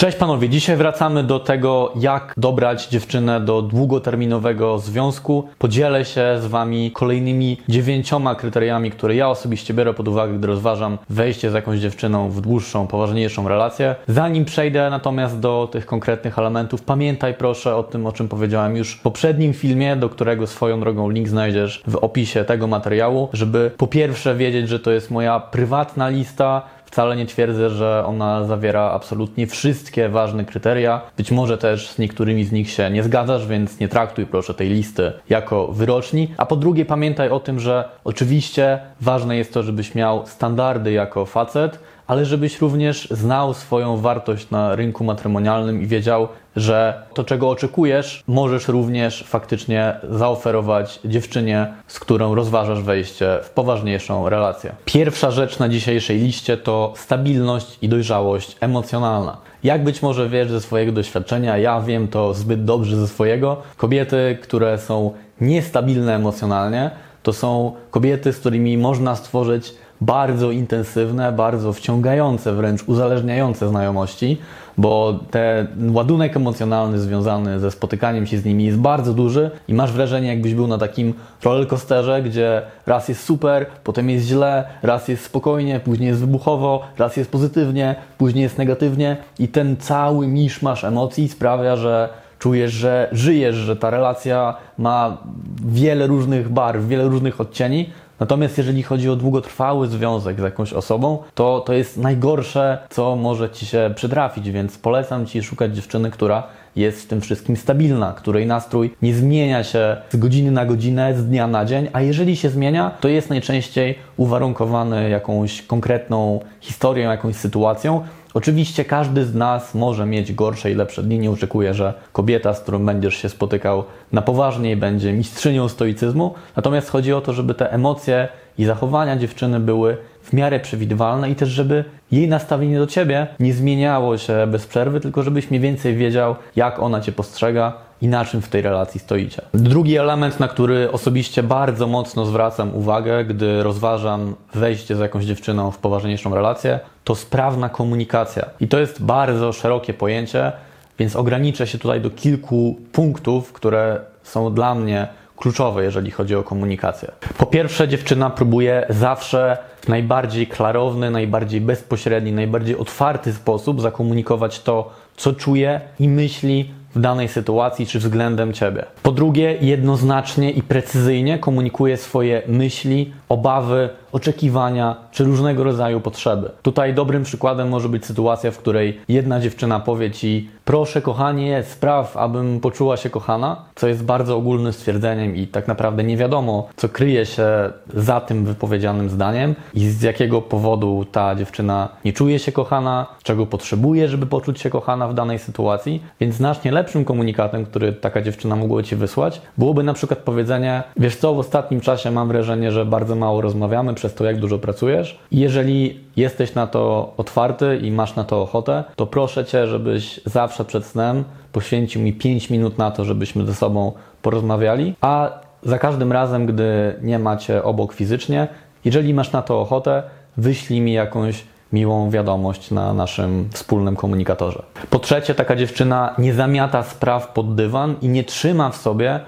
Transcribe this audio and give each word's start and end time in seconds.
Cześć 0.00 0.16
panowie, 0.16 0.48
dzisiaj 0.48 0.76
wracamy 0.76 1.24
do 1.24 1.40
tego, 1.40 1.92
jak 1.96 2.34
dobrać 2.36 2.88
dziewczynę 2.88 3.40
do 3.40 3.62
długoterminowego 3.62 4.78
związku. 4.78 5.48
Podzielę 5.58 6.04
się 6.04 6.24
z 6.40 6.46
wami 6.46 6.90
kolejnymi 6.90 7.58
dziewięcioma 7.68 8.34
kryteriami, 8.34 8.90
które 8.90 9.14
ja 9.14 9.28
osobiście 9.28 9.74
biorę 9.74 9.94
pod 9.94 10.08
uwagę, 10.08 10.34
gdy 10.34 10.46
rozważam 10.46 10.98
wejście 11.10 11.50
z 11.50 11.54
jakąś 11.54 11.78
dziewczyną 11.78 12.30
w 12.30 12.40
dłuższą, 12.40 12.86
poważniejszą 12.86 13.48
relację. 13.48 13.94
Zanim 14.08 14.44
przejdę 14.44 14.90
natomiast 14.90 15.40
do 15.40 15.68
tych 15.72 15.86
konkretnych 15.86 16.38
elementów, 16.38 16.82
pamiętaj 16.82 17.34
proszę 17.34 17.76
o 17.76 17.82
tym, 17.82 18.06
o 18.06 18.12
czym 18.12 18.28
powiedziałem 18.28 18.76
już 18.76 18.94
w 18.94 19.02
poprzednim 19.02 19.52
filmie, 19.52 19.96
do 19.96 20.08
którego 20.08 20.46
swoją 20.46 20.80
drogą 20.80 21.10
link 21.10 21.28
znajdziesz 21.28 21.82
w 21.86 21.96
opisie 21.96 22.44
tego 22.44 22.66
materiału, 22.66 23.28
żeby 23.32 23.70
po 23.76 23.86
pierwsze 23.86 24.34
wiedzieć, 24.34 24.68
że 24.68 24.78
to 24.78 24.90
jest 24.90 25.10
moja 25.10 25.40
prywatna 25.40 26.08
lista, 26.08 26.62
Wcale 26.90 27.16
nie 27.16 27.26
twierdzę, 27.26 27.70
że 27.70 28.04
ona 28.06 28.44
zawiera 28.44 28.82
absolutnie 28.82 29.46
wszystkie 29.46 30.08
ważne 30.08 30.44
kryteria. 30.44 31.00
Być 31.16 31.30
może 31.30 31.58
też 31.58 31.90
z 31.90 31.98
niektórymi 31.98 32.44
z 32.44 32.52
nich 32.52 32.70
się 32.70 32.90
nie 32.90 33.02
zgadzasz, 33.02 33.46
więc 33.46 33.80
nie 33.80 33.88
traktuj 33.88 34.26
proszę 34.26 34.54
tej 34.54 34.68
listy 34.68 35.12
jako 35.28 35.66
wyroczni. 35.66 36.34
A 36.36 36.46
po 36.46 36.56
drugie, 36.56 36.84
pamiętaj 36.84 37.28
o 37.28 37.40
tym, 37.40 37.60
że 37.60 37.88
oczywiście 38.04 38.80
ważne 39.00 39.36
jest 39.36 39.54
to, 39.54 39.62
żebyś 39.62 39.94
miał 39.94 40.26
standardy 40.26 40.92
jako 40.92 41.26
facet, 41.26 41.78
ale 42.10 42.24
żebyś 42.24 42.60
również 42.60 43.08
znał 43.10 43.54
swoją 43.54 43.96
wartość 43.96 44.50
na 44.50 44.76
rynku 44.76 45.04
matrymonialnym 45.04 45.82
i 45.82 45.86
wiedział, 45.86 46.28
że 46.56 47.02
to, 47.14 47.24
czego 47.24 47.50
oczekujesz, 47.50 48.24
możesz 48.26 48.68
również 48.68 49.24
faktycznie 49.26 49.94
zaoferować 50.10 51.00
dziewczynie, 51.04 51.66
z 51.86 52.00
którą 52.00 52.34
rozważasz 52.34 52.82
wejście 52.82 53.38
w 53.42 53.50
poważniejszą 53.50 54.28
relację. 54.28 54.72
Pierwsza 54.84 55.30
rzecz 55.30 55.58
na 55.58 55.68
dzisiejszej 55.68 56.18
liście 56.18 56.56
to 56.56 56.92
stabilność 56.96 57.78
i 57.82 57.88
dojrzałość 57.88 58.56
emocjonalna. 58.60 59.36
Jak 59.64 59.84
być 59.84 60.02
może 60.02 60.28
wiesz 60.28 60.50
ze 60.50 60.60
swojego 60.60 60.92
doświadczenia, 60.92 61.58
ja 61.58 61.80
wiem 61.80 62.08
to 62.08 62.34
zbyt 62.34 62.64
dobrze 62.64 62.96
ze 62.96 63.08
swojego. 63.08 63.56
Kobiety, 63.76 64.38
które 64.42 64.78
są 64.78 65.12
niestabilne 65.40 66.14
emocjonalnie, 66.14 66.90
to 67.22 67.32
są 67.32 67.72
kobiety, 67.90 68.32
z 68.32 68.38
którymi 68.38 68.78
można 68.78 69.16
stworzyć 69.16 69.74
bardzo 70.00 70.50
intensywne, 70.50 71.32
bardzo 71.32 71.72
wciągające, 71.72 72.52
wręcz 72.52 72.82
uzależniające 72.82 73.68
znajomości, 73.68 74.38
bo 74.78 75.20
ten 75.30 75.66
ładunek 75.94 76.36
emocjonalny 76.36 76.98
związany 76.98 77.60
ze 77.60 77.70
spotykaniem 77.70 78.26
się 78.26 78.38
z 78.38 78.44
nimi 78.44 78.64
jest 78.64 78.78
bardzo 78.78 79.14
duży 79.14 79.50
i 79.68 79.74
masz 79.74 79.92
wrażenie, 79.92 80.28
jakbyś 80.28 80.54
był 80.54 80.66
na 80.66 80.78
takim 80.78 81.14
rollercoasterze, 81.44 82.22
gdzie 82.22 82.62
raz 82.86 83.08
jest 83.08 83.22
super, 83.22 83.66
potem 83.84 84.10
jest 84.10 84.26
źle, 84.26 84.64
raz 84.82 85.08
jest 85.08 85.24
spokojnie, 85.24 85.80
później 85.80 86.08
jest 86.08 86.20
wybuchowo, 86.20 86.82
raz 86.98 87.16
jest 87.16 87.30
pozytywnie, 87.30 87.94
później 88.18 88.42
jest 88.42 88.58
negatywnie 88.58 89.16
i 89.38 89.48
ten 89.48 89.76
cały 89.76 90.26
miszmasz 90.26 90.84
emocji 90.84 91.28
sprawia, 91.28 91.76
że 91.76 92.08
czujesz, 92.38 92.72
że 92.72 93.08
żyjesz, 93.12 93.56
że 93.56 93.76
ta 93.76 93.90
relacja 93.90 94.54
ma 94.78 95.18
wiele 95.66 96.06
różnych 96.06 96.48
barw, 96.48 96.86
wiele 96.86 97.04
różnych 97.04 97.40
odcieni, 97.40 97.90
Natomiast 98.20 98.58
jeżeli 98.58 98.82
chodzi 98.82 99.10
o 99.10 99.16
długotrwały 99.16 99.88
związek 99.88 100.40
z 100.40 100.42
jakąś 100.42 100.72
osobą, 100.72 101.18
to 101.34 101.60
to 101.60 101.72
jest 101.72 101.96
najgorsze, 101.96 102.78
co 102.90 103.16
może 103.16 103.50
Ci 103.50 103.66
się 103.66 103.92
przytrafić, 103.94 104.50
więc 104.50 104.78
polecam 104.78 105.26
Ci 105.26 105.42
szukać 105.42 105.76
dziewczyny, 105.76 106.10
która 106.10 106.42
jest 106.76 107.02
w 107.02 107.06
tym 107.06 107.20
wszystkim 107.20 107.56
stabilna, 107.56 108.12
której 108.12 108.46
nastrój 108.46 108.94
nie 109.02 109.14
zmienia 109.14 109.64
się 109.64 109.96
z 110.10 110.16
godziny 110.16 110.50
na 110.50 110.66
godzinę, 110.66 111.14
z 111.16 111.26
dnia 111.26 111.46
na 111.46 111.64
dzień, 111.64 111.88
a 111.92 112.00
jeżeli 112.00 112.36
się 112.36 112.48
zmienia, 112.48 112.90
to 113.00 113.08
jest 113.08 113.30
najczęściej 113.30 113.98
uwarunkowany 114.16 115.10
jakąś 115.10 115.62
konkretną 115.62 116.40
historią, 116.60 117.10
jakąś 117.10 117.36
sytuacją, 117.36 118.04
Oczywiście 118.34 118.84
każdy 118.84 119.24
z 119.24 119.34
nas 119.34 119.74
może 119.74 120.06
mieć 120.06 120.32
gorsze 120.32 120.70
i 120.70 120.74
lepsze 120.74 121.02
dni. 121.02 121.18
Nie 121.18 121.30
oczekuję, 121.30 121.74
że 121.74 121.94
kobieta, 122.12 122.54
z 122.54 122.60
którą 122.60 122.86
będziesz 122.86 123.16
się 123.16 123.28
spotykał 123.28 123.84
na 124.12 124.22
poważniej, 124.22 124.76
będzie 124.76 125.12
mistrzynią 125.12 125.68
stoicyzmu. 125.68 126.34
Natomiast 126.56 126.90
chodzi 126.90 127.12
o 127.12 127.20
to, 127.20 127.32
żeby 127.32 127.54
te 127.54 127.72
emocje 127.72 128.28
i 128.58 128.64
zachowania 128.64 129.16
dziewczyny 129.16 129.60
były 129.60 129.96
w 130.22 130.32
miarę 130.32 130.60
przewidywalne 130.60 131.30
i 131.30 131.34
też, 131.34 131.48
żeby 131.48 131.84
jej 132.12 132.28
nastawienie 132.28 132.78
do 132.78 132.86
ciebie 132.86 133.26
nie 133.40 133.54
zmieniało 133.54 134.18
się 134.18 134.46
bez 134.46 134.66
przerwy, 134.66 135.00
tylko 135.00 135.22
żebyś 135.22 135.50
mniej 135.50 135.60
więcej 135.60 135.96
wiedział, 135.96 136.36
jak 136.56 136.78
ona 136.78 137.00
cię 137.00 137.12
postrzega 137.12 137.89
i 138.02 138.08
na 138.08 138.24
czym 138.24 138.42
w 138.42 138.48
tej 138.48 138.62
relacji 138.62 139.00
stoicie. 139.00 139.42
Drugi 139.54 139.96
element, 139.96 140.40
na 140.40 140.48
który 140.48 140.92
osobiście 140.92 141.42
bardzo 141.42 141.86
mocno 141.86 142.26
zwracam 142.26 142.74
uwagę, 142.74 143.24
gdy 143.24 143.62
rozważam 143.62 144.34
wejście 144.54 144.96
z 144.96 144.98
jakąś 144.98 145.24
dziewczyną 145.24 145.70
w 145.70 145.78
poważniejszą 145.78 146.34
relację, 146.34 146.80
to 147.04 147.14
sprawna 147.14 147.68
komunikacja. 147.68 148.46
I 148.60 148.68
to 148.68 148.78
jest 148.78 149.02
bardzo 149.02 149.52
szerokie 149.52 149.94
pojęcie, 149.94 150.52
więc 150.98 151.16
ograniczę 151.16 151.66
się 151.66 151.78
tutaj 151.78 152.00
do 152.00 152.10
kilku 152.10 152.76
punktów, 152.92 153.52
które 153.52 154.00
są 154.22 154.54
dla 154.54 154.74
mnie 154.74 155.08
kluczowe, 155.36 155.84
jeżeli 155.84 156.10
chodzi 156.10 156.34
o 156.34 156.42
komunikację. 156.42 157.10
Po 157.38 157.46
pierwsze, 157.46 157.88
dziewczyna 157.88 158.30
próbuje 158.30 158.86
zawsze 158.88 159.58
w 159.80 159.88
najbardziej 159.88 160.46
klarowny, 160.46 161.10
najbardziej 161.10 161.60
bezpośredni, 161.60 162.32
najbardziej 162.32 162.76
otwarty 162.76 163.32
sposób 163.32 163.80
zakomunikować 163.80 164.60
to, 164.60 164.90
co 165.16 165.32
czuje 165.32 165.80
i 166.00 166.08
myśli 166.08 166.70
w 166.94 167.00
danej 167.00 167.28
sytuacji 167.28 167.86
czy 167.86 167.98
względem 167.98 168.52
ciebie. 168.52 168.84
Po 169.02 169.12
drugie, 169.12 169.56
jednoznacznie 169.60 170.50
i 170.50 170.62
precyzyjnie 170.62 171.38
komunikuje 171.38 171.96
swoje 171.96 172.42
myśli, 172.46 173.12
obawy, 173.28 173.88
oczekiwania 174.12 174.96
czy 175.10 175.24
różnego 175.24 175.64
rodzaju 175.64 176.00
potrzeby. 176.00 176.50
Tutaj 176.62 176.94
dobrym 176.94 177.22
przykładem 177.22 177.68
może 177.68 177.88
być 177.88 178.06
sytuacja, 178.06 178.50
w 178.50 178.58
której 178.58 179.00
jedna 179.08 179.40
dziewczyna 179.40 179.80
powie 179.80 180.10
ci: 180.10 180.50
Proszę, 180.64 181.02
kochanie, 181.02 181.62
spraw, 181.62 182.16
abym 182.16 182.60
poczuła 182.60 182.96
się 182.96 183.10
kochana, 183.10 183.64
co 183.74 183.88
jest 183.88 184.04
bardzo 184.04 184.36
ogólnym 184.36 184.72
stwierdzeniem 184.72 185.36
i 185.36 185.46
tak 185.46 185.68
naprawdę 185.68 186.04
nie 186.04 186.16
wiadomo, 186.16 186.68
co 186.76 186.88
kryje 186.88 187.26
się 187.26 187.46
za 187.94 188.20
tym 188.20 188.44
wypowiedzianym 188.44 189.10
zdaniem 189.10 189.54
i 189.74 189.88
z 189.88 190.02
jakiego 190.02 190.42
powodu 190.42 191.06
ta 191.12 191.34
dziewczyna 191.34 191.88
nie 192.04 192.12
czuje 192.12 192.38
się 192.38 192.52
kochana, 192.52 193.06
czego 193.22 193.46
potrzebuje, 193.46 194.08
żeby 194.08 194.26
poczuć 194.26 194.60
się 194.60 194.70
kochana 194.70 195.08
w 195.08 195.14
danej 195.14 195.38
sytuacji. 195.38 196.02
Więc 196.20 196.34
znacznie 196.34 196.72
lepszym 196.72 197.04
komunikatem, 197.04 197.66
który 197.66 197.92
taka 197.92 198.22
dziewczyna 198.22 198.56
mogła 198.56 198.82
ci 198.82 198.96
wysłać, 198.96 199.42
byłoby 199.58 199.82
na 199.82 199.92
przykład 199.92 200.18
powiedzenie: 200.18 200.82
Wiesz 200.96 201.16
co, 201.16 201.34
w 201.34 201.38
ostatnim 201.38 201.80
czasie 201.80 202.10
mam 202.10 202.28
wrażenie, 202.28 202.72
że 202.72 202.84
bardzo 202.84 203.16
mało 203.16 203.40
rozmawiamy 203.40 203.94
przez 204.00 204.14
to, 204.14 204.24
jak 204.24 204.40
dużo 204.40 204.58
pracujesz. 204.58 205.18
Jeżeli 205.32 206.00
jesteś 206.16 206.54
na 206.54 206.66
to 206.66 207.12
otwarty 207.16 207.78
i 207.82 207.90
masz 207.90 208.16
na 208.16 208.24
to 208.24 208.42
ochotę, 208.42 208.84
to 208.96 209.06
proszę 209.06 209.44
Cię, 209.44 209.66
żebyś 209.66 210.20
zawsze 210.26 210.64
przed 210.64 210.84
snem 210.84 211.24
poświęcił 211.52 212.02
mi 212.02 212.12
5 212.12 212.50
minut 212.50 212.78
na 212.78 212.90
to, 212.90 213.04
żebyśmy 213.04 213.46
ze 213.46 213.54
sobą 213.54 213.92
porozmawiali, 214.22 214.94
a 215.00 215.40
za 215.62 215.78
każdym 215.78 216.12
razem, 216.12 216.46
gdy 216.46 216.94
nie 217.02 217.18
macie 217.18 217.62
obok 217.62 217.92
fizycznie, 217.92 218.48
jeżeli 218.84 219.14
masz 219.14 219.32
na 219.32 219.42
to 219.42 219.60
ochotę, 219.60 220.02
wyślij 220.36 220.80
mi 220.80 220.92
jakąś 220.92 221.44
miłą 221.72 222.10
wiadomość 222.10 222.70
na 222.70 222.94
naszym 222.94 223.48
wspólnym 223.52 223.96
komunikatorze. 223.96 224.62
Po 224.90 224.98
trzecie, 224.98 225.34
taka 225.34 225.56
dziewczyna 225.56 226.14
nie 226.18 226.34
zamiata 226.34 226.82
spraw 226.82 227.32
pod 227.32 227.54
dywan 227.54 227.94
i 228.02 228.08
nie 228.08 228.24
trzyma 228.24 228.70
w 228.70 228.76
sobie 228.76 229.20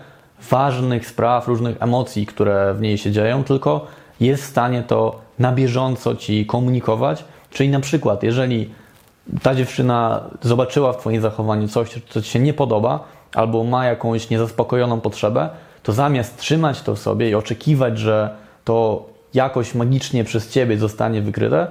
ważnych 0.50 1.06
spraw, 1.06 1.49
różnych 1.49 1.82
emocji, 1.82 2.27
które 2.27 2.75
w 2.75 2.81
niej 2.81 2.99
się 2.99 3.11
dzieją, 3.11 3.44
tylko 3.44 3.87
jest 4.21 4.43
w 4.43 4.47
stanie 4.47 4.83
to 4.83 5.21
na 5.39 5.53
bieżąco 5.53 6.17
ci 6.17 6.47
komunikować. 6.47 7.25
Czyli 7.50 7.69
na 7.69 7.81
przykład, 7.81 8.23
jeżeli 8.23 8.70
ta 9.43 9.55
dziewczyna 9.55 10.20
zobaczyła 10.43 10.93
w 10.93 10.97
Twoim 10.97 11.20
zachowaniu 11.20 11.69
coś, 11.69 11.91
co 12.09 12.23
Ci 12.23 12.31
się 12.31 12.38
nie 12.38 12.55
podoba, 12.55 13.05
albo 13.35 13.64
ma 13.64 13.85
jakąś 13.85 14.31
niezaspokojoną 14.31 15.00
potrzebę, 15.00 15.50
to 15.82 15.93
zamiast 15.93 16.37
trzymać 16.37 16.82
to 16.82 16.94
w 16.94 16.99
sobie 16.99 17.31
i 17.31 17.35
oczekiwać, 17.35 17.99
że 17.99 18.31
to 18.64 19.06
jakoś 19.35 19.75
magicznie 19.75 20.25
przez 20.25 20.50
Ciebie 20.50 20.79
zostanie 20.79 21.23
wykryte, 21.23 21.67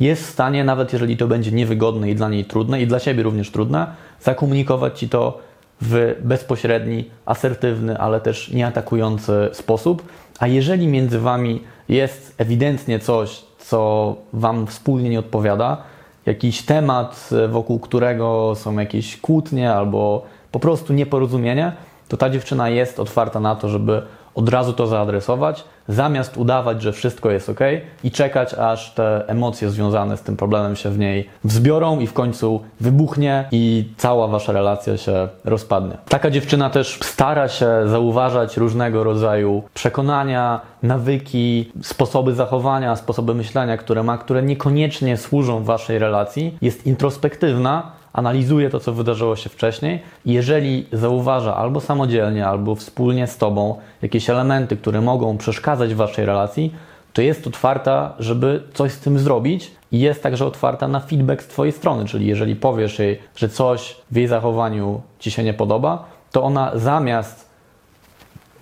jest 0.00 0.22
w 0.22 0.30
stanie, 0.30 0.64
nawet 0.64 0.92
jeżeli 0.92 1.16
to 1.16 1.26
będzie 1.26 1.52
niewygodne 1.52 2.10
i 2.10 2.14
dla 2.14 2.28
niej 2.28 2.44
trudne, 2.44 2.82
i 2.82 2.86
dla 2.86 3.00
Ciebie 3.00 3.22
również 3.22 3.50
trudne, 3.50 3.86
zakomunikować 4.20 4.98
Ci 4.98 5.08
to 5.08 5.38
w 5.82 6.16
bezpośredni, 6.20 7.10
asertywny, 7.26 7.98
ale 7.98 8.20
też 8.20 8.50
nieatakujący 8.50 9.50
sposób. 9.52 10.02
A 10.38 10.46
jeżeli 10.46 10.86
między 10.86 11.18
Wami 11.18 11.62
jest 11.88 12.34
ewidentnie 12.38 12.98
coś, 12.98 13.42
co 13.58 14.16
Wam 14.32 14.66
wspólnie 14.66 15.10
nie 15.10 15.18
odpowiada, 15.18 15.82
jakiś 16.26 16.62
temat, 16.62 17.30
wokół 17.48 17.78
którego 17.78 18.52
są 18.56 18.78
jakieś 18.78 19.20
kłótnie 19.20 19.72
albo 19.72 20.26
po 20.52 20.60
prostu 20.60 20.92
nieporozumienie, 20.92 21.72
to 22.08 22.16
ta 22.16 22.30
dziewczyna 22.30 22.68
jest 22.68 23.00
otwarta 23.00 23.40
na 23.40 23.56
to, 23.56 23.68
żeby 23.68 24.02
od 24.34 24.48
razu 24.48 24.72
to 24.72 24.86
zaadresować, 24.86 25.64
zamiast 25.88 26.36
udawać, 26.36 26.82
że 26.82 26.92
wszystko 26.92 27.30
jest 27.30 27.48
ok 27.48 27.60
i 28.04 28.10
czekać, 28.10 28.54
aż 28.54 28.94
te 28.94 29.24
emocje 29.28 29.70
związane 29.70 30.16
z 30.16 30.22
tym 30.22 30.36
problemem 30.36 30.76
się 30.76 30.90
w 30.90 30.98
niej 30.98 31.28
wzbiorą 31.44 32.00
i 32.00 32.06
w 32.06 32.12
końcu 32.12 32.60
wybuchnie 32.80 33.48
i 33.52 33.88
cała 33.96 34.28
wasza 34.28 34.52
relacja 34.52 34.96
się 34.96 35.28
rozpadnie. 35.44 35.96
Taka 36.08 36.30
dziewczyna 36.30 36.70
też 36.70 36.98
stara 37.02 37.48
się 37.48 37.66
zauważać 37.86 38.56
różnego 38.56 39.04
rodzaju 39.04 39.62
przekonania, 39.74 40.60
nawyki, 40.82 41.72
sposoby 41.82 42.34
zachowania, 42.34 42.96
sposoby 42.96 43.34
myślenia, 43.34 43.76
które 43.76 44.02
ma, 44.02 44.18
które 44.18 44.42
niekoniecznie 44.42 45.16
służą 45.16 45.64
waszej 45.64 45.98
relacji. 45.98 46.58
Jest 46.62 46.86
introspektywna, 46.86 48.01
analizuje 48.12 48.70
to, 48.70 48.80
co 48.80 48.92
wydarzyło 48.92 49.36
się 49.36 49.50
wcześniej. 49.50 50.02
Jeżeli 50.26 50.86
zauważa 50.92 51.56
albo 51.56 51.80
samodzielnie, 51.80 52.46
albo 52.46 52.74
wspólnie 52.74 53.26
z 53.26 53.36
Tobą 53.36 53.76
jakieś 54.02 54.30
elementy, 54.30 54.76
które 54.76 55.00
mogą 55.00 55.38
przeszkadzać 55.38 55.94
w 55.94 55.96
Waszej 55.96 56.26
relacji, 56.26 56.74
to 57.12 57.22
jest 57.22 57.46
otwarta, 57.46 58.14
żeby 58.18 58.62
coś 58.74 58.92
z 58.92 59.00
tym 59.00 59.18
zrobić. 59.18 59.70
I 59.92 60.00
jest 60.00 60.22
także 60.22 60.46
otwarta 60.46 60.88
na 60.88 61.00
feedback 61.00 61.42
z 61.42 61.46
Twojej 61.46 61.72
strony, 61.72 62.04
czyli 62.04 62.26
jeżeli 62.26 62.56
powiesz 62.56 62.98
jej, 62.98 63.18
że 63.36 63.48
coś 63.48 63.96
w 64.10 64.16
jej 64.16 64.26
zachowaniu 64.26 65.00
Ci 65.18 65.30
się 65.30 65.44
nie 65.44 65.54
podoba, 65.54 66.04
to 66.30 66.42
ona 66.42 66.72
zamiast 66.74 67.51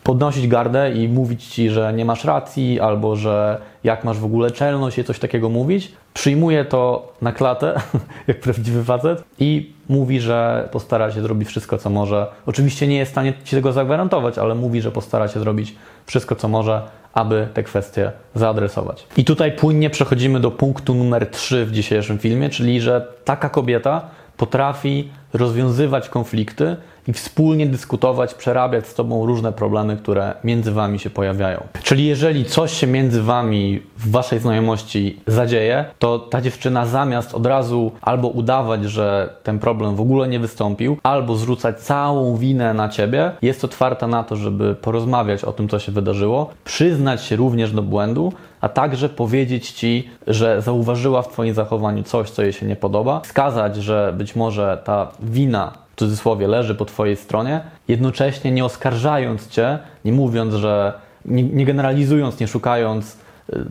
podnosić 0.03 0.49
gardę 0.49 0.93
i 0.93 1.09
mówić 1.09 1.47
ci, 1.47 1.71
że 1.71 1.93
nie 1.93 2.05
masz 2.05 2.25
racji, 2.25 2.81
albo 2.81 3.17
że 3.17 3.59
jak 3.85 4.05
masz 4.05 4.19
w 4.19 4.25
ogóle 4.25 4.51
czelność 4.51 4.99
i 4.99 5.05
coś 5.05 5.19
takiego 5.19 5.49
mówić, 5.49 5.93
przyjmuje 6.15 6.65
to 6.65 7.13
na 7.23 7.33
klatę, 7.33 7.81
jak 8.29 8.41
prawdziwy 8.41 8.85
facet, 8.85 9.25
i 9.39 9.73
mówi, 9.89 10.21
że 10.21 10.69
postara 10.73 11.13
się 11.13 11.23
zrobić 11.23 11.49
wszystko, 11.49 11.79
co 11.79 11.91
może. 11.91 12.27
Oczywiście 12.47 12.87
nie 12.87 12.99
jest 12.99 13.11
w 13.11 13.15
stanie 13.15 13.33
ci 13.45 13.57
tego 13.57 13.73
zagwarantować, 13.73 14.39
ale 14.39 14.55
mówi, 14.55 14.81
że 14.81 14.91
postara 14.91 15.29
się 15.29 15.41
zrobić 15.41 15.75
wszystko, 16.07 16.37
co 16.37 16.49
może, 16.49 16.83
aby 17.15 17.49
te 17.55 17.63
kwestie 17.63 18.13
zaadresować. 18.35 19.07
I 19.17 19.25
tutaj 19.25 19.53
płynnie 19.53 19.91
przechodzimy 19.91 20.41
do 20.41 20.51
punktu 20.51 20.95
numer 20.95 21.27
3 21.27 21.67
w 21.67 21.73
dzisiejszym 21.73 22.19
filmie, 22.19 22.49
czyli 22.49 22.81
że 22.81 23.07
taka 23.25 23.49
kobieta 23.49 24.03
potrafi 24.37 25.09
rozwiązywać 25.33 26.09
konflikty 26.09 26.77
i 27.09 27.13
wspólnie 27.13 27.67
dyskutować, 27.67 28.35
przerabiać 28.35 28.87
z 28.87 28.95
Tobą 28.95 29.27
różne 29.27 29.53
problemy, 29.53 29.97
które 29.97 30.35
między 30.45 30.73
Wami 30.73 30.99
się 30.99 31.11
pojawiają. 31.11 31.63
Czyli 31.83 32.07
jeżeli 32.07 32.45
coś 32.45 32.73
się 32.73 32.87
między 32.87 33.23
Wami 33.23 33.83
w 33.99 34.11
Waszej 34.11 34.39
znajomości 34.39 35.21
zadzieje, 35.27 35.85
to 35.99 36.19
ta 36.19 36.41
dziewczyna 36.41 36.87
zamiast 36.87 37.35
od 37.35 37.47
razu 37.47 37.93
albo 38.03 38.29
udawać, 38.29 38.85
że 38.85 39.35
ten 39.43 39.59
problem 39.59 39.97
w 39.97 40.01
ogóle 40.01 40.29
nie 40.29 40.39
wystąpił, 40.39 40.97
albo 41.03 41.37
zrzucać 41.37 41.81
całą 41.81 42.37
winę 42.37 42.75
na 42.75 42.89
Ciebie, 42.89 43.33
jest 43.43 43.65
otwarta 43.65 44.07
na 44.07 44.25
to, 44.25 44.37
żeby 44.37 44.75
porozmawiać 44.75 45.45
o 45.45 45.53
tym, 45.53 45.69
co 45.69 45.79
się 45.79 45.93
wydarzyło, 45.93 46.51
przyznać 46.65 47.25
się 47.25 47.37
również 47.37 47.73
do 47.73 47.83
błędu, 47.83 48.33
a 48.61 48.69
także 48.69 49.09
powiedzieć 49.09 49.71
Ci, 49.71 50.11
że 50.27 50.63
zauważyła 50.63 51.23
w 51.23 51.29
Twoim 51.29 51.55
zachowaniu 51.55 52.03
coś, 52.03 52.31
co 52.31 52.43
jej 52.43 52.53
się 52.53 52.67
nie 52.67 52.77
podoba, 52.77 53.21
wskazać, 53.21 53.77
że 53.77 54.15
być 54.19 54.37
może 54.37 54.83
ta 54.85 55.09
wina 55.21 55.73
w 55.97 55.99
cudzysłowie 55.99 56.49
leży 56.49 56.75
po 56.75 56.85
Twojej 56.85 57.17
stronie, 57.17 57.61
jednocześnie 57.89 58.53
nie 58.53 58.65
oskarżając 58.65 59.49
Cię, 59.49 59.79
nie 60.05 60.13
mówiąc, 60.13 60.55
że 60.55 60.93
nie, 61.25 61.43
nie 61.43 61.65
generalizując, 61.65 62.41
nie 62.41 62.49
szukając 62.49 63.17
y, 63.53 63.65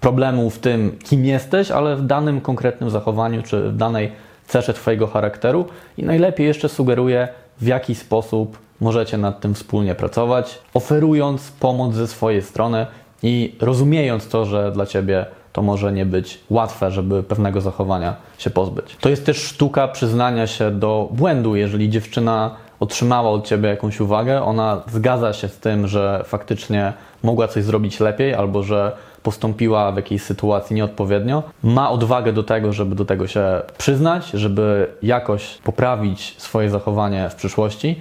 problemu 0.00 0.50
w 0.50 0.58
tym, 0.58 0.98
kim 1.04 1.24
jesteś, 1.24 1.70
ale 1.70 1.96
w 1.96 2.06
danym 2.06 2.40
konkretnym 2.40 2.90
zachowaniu 2.90 3.42
czy 3.42 3.62
w 3.62 3.76
danej 3.76 4.12
cesze 4.46 4.74
Twojego 4.74 5.06
charakteru. 5.06 5.64
I 5.98 6.04
najlepiej 6.04 6.46
jeszcze 6.46 6.68
sugeruję, 6.68 7.28
w 7.60 7.66
jaki 7.66 7.94
sposób 7.94 8.58
możecie 8.80 9.18
nad 9.18 9.40
tym 9.40 9.54
wspólnie 9.54 9.94
pracować, 9.94 10.58
oferując 10.74 11.50
pomoc 11.50 11.94
ze 11.94 12.08
swojej 12.08 12.42
strony 12.42 12.86
i 13.22 13.54
rozumiejąc 13.60 14.28
to, 14.28 14.44
że 14.44 14.72
dla 14.72 14.86
Ciebie 14.86 15.26
to 15.52 15.62
może 15.62 15.92
nie 15.92 16.06
być 16.06 16.38
łatwe, 16.50 16.90
żeby 16.90 17.22
pewnego 17.22 17.60
zachowania 17.60 18.16
się 18.38 18.50
pozbyć. 18.50 18.96
To 19.00 19.08
jest 19.08 19.26
też 19.26 19.36
sztuka 19.36 19.88
przyznania 19.88 20.46
się 20.46 20.70
do 20.70 21.08
błędu. 21.12 21.56
Jeżeli 21.56 21.90
dziewczyna 21.90 22.56
otrzymała 22.80 23.30
od 23.30 23.46
ciebie 23.46 23.68
jakąś 23.68 24.00
uwagę, 24.00 24.42
ona 24.42 24.82
zgadza 24.92 25.32
się 25.32 25.48
z 25.48 25.58
tym, 25.58 25.88
że 25.88 26.24
faktycznie 26.26 26.92
mogła 27.22 27.48
coś 27.48 27.64
zrobić 27.64 28.00
lepiej 28.00 28.34
albo 28.34 28.62
że 28.62 28.92
postąpiła 29.22 29.92
w 29.92 29.96
jakiejś 29.96 30.22
sytuacji 30.22 30.76
nieodpowiednio, 30.76 31.42
ma 31.62 31.90
odwagę 31.90 32.32
do 32.32 32.42
tego, 32.42 32.72
żeby 32.72 32.94
do 32.94 33.04
tego 33.04 33.26
się 33.26 33.62
przyznać, 33.78 34.30
żeby 34.30 34.86
jakoś 35.02 35.58
poprawić 35.64 36.34
swoje 36.38 36.70
zachowanie 36.70 37.30
w 37.30 37.34
przyszłości. 37.34 38.00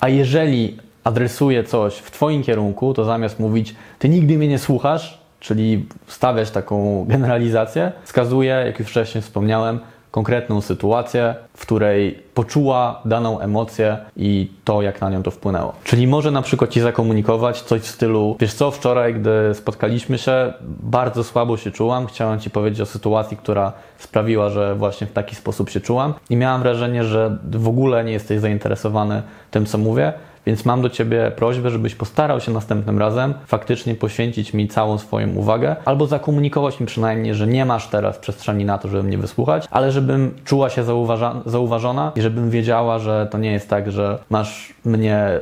A 0.00 0.08
jeżeli 0.08 0.76
adresuje 1.04 1.64
coś 1.64 1.94
w 1.94 2.10
Twoim 2.10 2.42
kierunku, 2.42 2.94
to 2.94 3.04
zamiast 3.04 3.40
mówić, 3.40 3.74
Ty 3.98 4.08
nigdy 4.08 4.38
mnie 4.38 4.48
nie 4.48 4.58
słuchasz, 4.58 5.20
czyli 5.40 5.86
stawiać 6.06 6.50
taką 6.50 7.04
generalizację, 7.08 7.92
wskazuje, 8.04 8.62
jak 8.66 8.78
już 8.78 8.88
wcześniej 8.88 9.22
wspomniałem, 9.22 9.80
konkretną 10.10 10.60
sytuację, 10.60 11.34
w 11.54 11.62
której 11.62 12.22
poczuła 12.34 13.00
daną 13.04 13.40
emocję 13.40 13.98
i 14.16 14.50
to, 14.64 14.82
jak 14.82 15.00
na 15.00 15.10
nią 15.10 15.22
to 15.22 15.30
wpłynęło. 15.30 15.72
Czyli 15.84 16.06
może 16.06 16.30
na 16.30 16.42
przykład 16.42 16.70
Ci 16.70 16.80
zakomunikować 16.80 17.62
coś 17.62 17.80
w 17.82 17.86
stylu, 17.86 18.36
wiesz 18.40 18.54
co, 18.54 18.70
wczoraj, 18.70 19.14
gdy 19.14 19.30
spotkaliśmy 19.54 20.18
się, 20.18 20.52
bardzo 20.80 21.24
słabo 21.24 21.56
się 21.56 21.70
czułam, 21.70 22.06
chciałam 22.06 22.40
Ci 22.40 22.50
powiedzieć 22.50 22.80
o 22.80 22.86
sytuacji, 22.86 23.36
która 23.36 23.72
sprawiła, 23.98 24.50
że 24.50 24.74
właśnie 24.74 25.06
w 25.06 25.12
taki 25.12 25.36
sposób 25.36 25.70
się 25.70 25.80
czułam 25.80 26.14
i 26.30 26.36
miałam 26.36 26.62
wrażenie, 26.62 27.04
że 27.04 27.38
w 27.50 27.68
ogóle 27.68 28.04
nie 28.04 28.12
jesteś 28.12 28.40
zainteresowany 28.40 29.22
tym, 29.50 29.66
co 29.66 29.78
mówię, 29.78 30.12
więc 30.50 30.64
mam 30.64 30.82
do 30.82 30.90
Ciebie 30.90 31.32
prośbę, 31.36 31.70
żebyś 31.70 31.94
postarał 31.94 32.40
się 32.40 32.52
następnym 32.52 32.98
razem 32.98 33.34
faktycznie 33.46 33.94
poświęcić 33.94 34.54
mi 34.54 34.68
całą 34.68 34.98
swoją 34.98 35.34
uwagę, 35.34 35.76
albo 35.84 36.06
zakomunikować 36.06 36.80
mi 36.80 36.86
przynajmniej, 36.86 37.34
że 37.34 37.46
nie 37.46 37.64
masz 37.64 37.86
teraz 37.86 38.18
przestrzeni 38.18 38.64
na 38.64 38.78
to, 38.78 38.88
żeby 38.88 39.02
mnie 39.02 39.18
wysłuchać, 39.18 39.68
ale 39.70 39.92
żebym 39.92 40.34
czuła 40.44 40.70
się 40.70 40.84
zauważona 41.46 42.12
i 42.16 42.22
żebym 42.22 42.50
wiedziała, 42.50 42.98
że 42.98 43.28
to 43.30 43.38
nie 43.38 43.52
jest 43.52 43.68
tak, 43.68 43.92
że 43.92 44.18
masz 44.30 44.74
mnie 44.84 45.40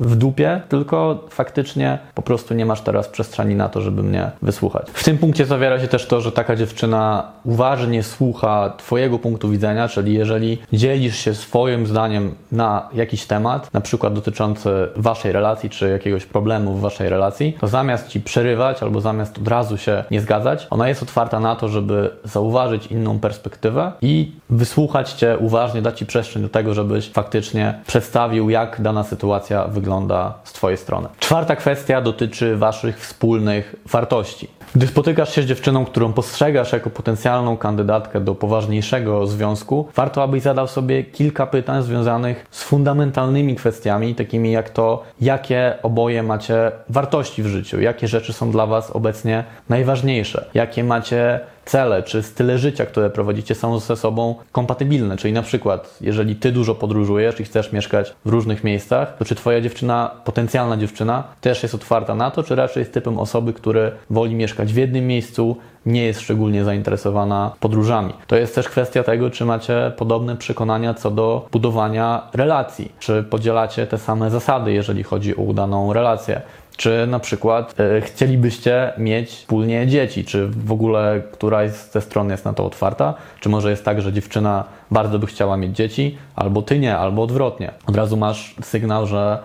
w 0.00 0.16
dupie, 0.16 0.60
tylko 0.68 1.24
faktycznie 1.30 1.98
po 2.14 2.22
prostu 2.22 2.54
nie 2.54 2.66
masz 2.66 2.80
teraz 2.80 3.08
przestrzeni 3.08 3.54
na 3.54 3.68
to, 3.68 3.80
żeby 3.80 4.02
mnie 4.02 4.30
wysłuchać. 4.42 4.86
W 4.92 5.04
tym 5.04 5.18
punkcie 5.18 5.46
zawiera 5.46 5.80
się 5.80 5.88
też 5.88 6.06
to, 6.06 6.20
że 6.20 6.32
taka 6.32 6.56
dziewczyna 6.56 7.32
uważnie 7.44 8.02
słucha 8.02 8.72
Twojego 8.76 9.18
punktu 9.18 9.48
widzenia, 9.48 9.88
czyli 9.88 10.14
jeżeli 10.14 10.58
dzielisz 10.72 11.16
się 11.16 11.34
swoim 11.34 11.86
zdaniem 11.86 12.34
na 12.52 12.88
jakiś 12.94 13.26
temat, 13.26 13.72
na 13.72 13.80
przykład 13.80 14.14
dotyczący 14.14 14.70
Waszej 14.96 15.32
relacji 15.32 15.70
czy 15.70 15.88
jakiegoś 15.88 16.26
problemu 16.26 16.74
w 16.74 16.80
Waszej 16.80 17.08
relacji, 17.08 17.56
to 17.60 17.66
zamiast 17.66 18.08
Ci 18.08 18.20
przerywać 18.20 18.82
albo 18.82 19.00
zamiast 19.00 19.38
od 19.38 19.48
razu 19.48 19.78
się 19.78 20.04
nie 20.10 20.20
zgadzać, 20.20 20.66
ona 20.70 20.88
jest 20.88 21.02
otwarta 21.02 21.40
na 21.40 21.56
to, 21.56 21.68
żeby 21.68 22.10
zauważyć 22.24 22.86
inną 22.86 23.18
perspektywę 23.18 23.92
i 24.02 24.32
wysłuchać 24.50 25.12
Cię 25.12 25.38
uważnie, 25.38 25.82
dać 25.82 25.98
Ci 25.98 26.06
przestrzeń 26.06 26.42
do 26.42 26.48
tego, 26.48 26.74
żebyś 26.74 27.10
faktycznie 27.10 27.74
przedstawił, 27.86 28.50
jak 28.50 28.80
dana 28.80 29.04
sytuacja 29.04 29.64
wygląda 29.64 29.83
wygląda 29.84 30.34
z 30.44 30.52
Twojej 30.52 30.78
strony. 30.78 31.08
Czwarta 31.18 31.56
kwestia 31.56 32.00
dotyczy 32.00 32.56
Waszych 32.56 33.00
wspólnych 33.00 33.76
wartości. 33.86 34.48
Gdy 34.74 34.86
spotykasz 34.86 35.34
się 35.34 35.42
z 35.42 35.46
dziewczyną, 35.46 35.84
którą 35.84 36.12
postrzegasz 36.12 36.72
jako 36.72 36.90
potencjalną 36.90 37.56
kandydatkę 37.56 38.20
do 38.20 38.34
poważniejszego 38.34 39.26
związku, 39.26 39.88
warto, 39.96 40.22
abyś 40.22 40.42
zadał 40.42 40.68
sobie 40.68 41.04
kilka 41.04 41.46
pytań 41.46 41.82
związanych 41.82 42.46
z 42.50 42.62
fundamentalnymi 42.62 43.54
kwestiami, 43.54 44.14
takimi 44.14 44.52
jak 44.52 44.70
to, 44.70 45.02
jakie 45.20 45.74
oboje 45.82 46.22
macie 46.22 46.72
wartości 46.88 47.42
w 47.42 47.46
życiu, 47.46 47.80
jakie 47.80 48.08
rzeczy 48.08 48.32
są 48.32 48.50
dla 48.50 48.66
Was 48.66 48.90
obecnie 48.90 49.44
najważniejsze, 49.68 50.46
jakie 50.54 50.84
macie 50.84 51.40
cele 51.64 52.02
czy 52.02 52.22
style 52.22 52.58
życia, 52.58 52.86
które 52.86 53.10
prowadzicie, 53.10 53.54
są 53.54 53.78
ze 53.78 53.96
sobą 53.96 54.34
kompatybilne. 54.52 55.16
Czyli 55.16 55.34
na 55.34 55.42
przykład, 55.42 55.98
jeżeli 56.00 56.36
ty 56.36 56.52
dużo 56.52 56.74
podróżujesz 56.74 57.40
i 57.40 57.44
chcesz 57.44 57.72
mieszkać 57.72 58.14
w 58.24 58.28
różnych 58.28 58.64
miejscach, 58.64 59.16
to 59.18 59.24
czy 59.24 59.34
twoja 59.34 59.60
dziewczyna, 59.60 60.10
potencjalna 60.24 60.76
dziewczyna, 60.76 61.24
też 61.40 61.62
jest 61.62 61.74
otwarta 61.74 62.14
na 62.14 62.30
to, 62.30 62.42
czy 62.42 62.54
raczej 62.54 62.80
jest 62.80 62.92
typem 62.92 63.18
osoby, 63.18 63.52
który 63.52 63.92
woli 64.10 64.34
mieszkać 64.34 64.72
w 64.72 64.76
jednym 64.76 65.06
miejscu, 65.06 65.56
nie 65.86 66.04
jest 66.04 66.20
szczególnie 66.20 66.64
zainteresowana 66.64 67.52
podróżami. 67.60 68.12
To 68.26 68.36
jest 68.36 68.54
też 68.54 68.68
kwestia 68.68 69.02
tego, 69.02 69.30
czy 69.30 69.44
macie 69.44 69.92
podobne 69.96 70.36
przekonania 70.36 70.94
co 70.94 71.10
do 71.10 71.48
budowania 71.52 72.22
relacji, 72.32 72.92
czy 72.98 73.22
podzielacie 73.22 73.86
te 73.86 73.98
same 73.98 74.30
zasady, 74.30 74.72
jeżeli 74.72 75.02
chodzi 75.02 75.36
o 75.36 75.40
udaną 75.40 75.92
relację. 75.92 76.42
Czy 76.76 77.06
na 77.06 77.18
przykład 77.18 77.80
e, 77.80 78.00
chcielibyście 78.00 78.92
mieć 78.98 79.30
wspólnie 79.30 79.86
dzieci? 79.86 80.24
Czy 80.24 80.48
w 80.48 80.72
ogóle 80.72 81.22
któraś 81.32 81.70
ze 81.70 82.00
stron 82.00 82.30
jest 82.30 82.44
na 82.44 82.52
to 82.52 82.66
otwarta? 82.66 83.14
Czy 83.40 83.48
może 83.48 83.70
jest 83.70 83.84
tak, 83.84 84.02
że 84.02 84.12
dziewczyna 84.12 84.64
bardzo 84.90 85.18
by 85.18 85.26
chciała 85.26 85.56
mieć 85.56 85.76
dzieci, 85.76 86.18
albo 86.36 86.62
ty 86.62 86.78
nie, 86.78 86.96
albo 86.96 87.22
odwrotnie? 87.22 87.70
Od 87.86 87.96
razu 87.96 88.16
masz 88.16 88.54
sygnał, 88.62 89.06
że 89.06 89.38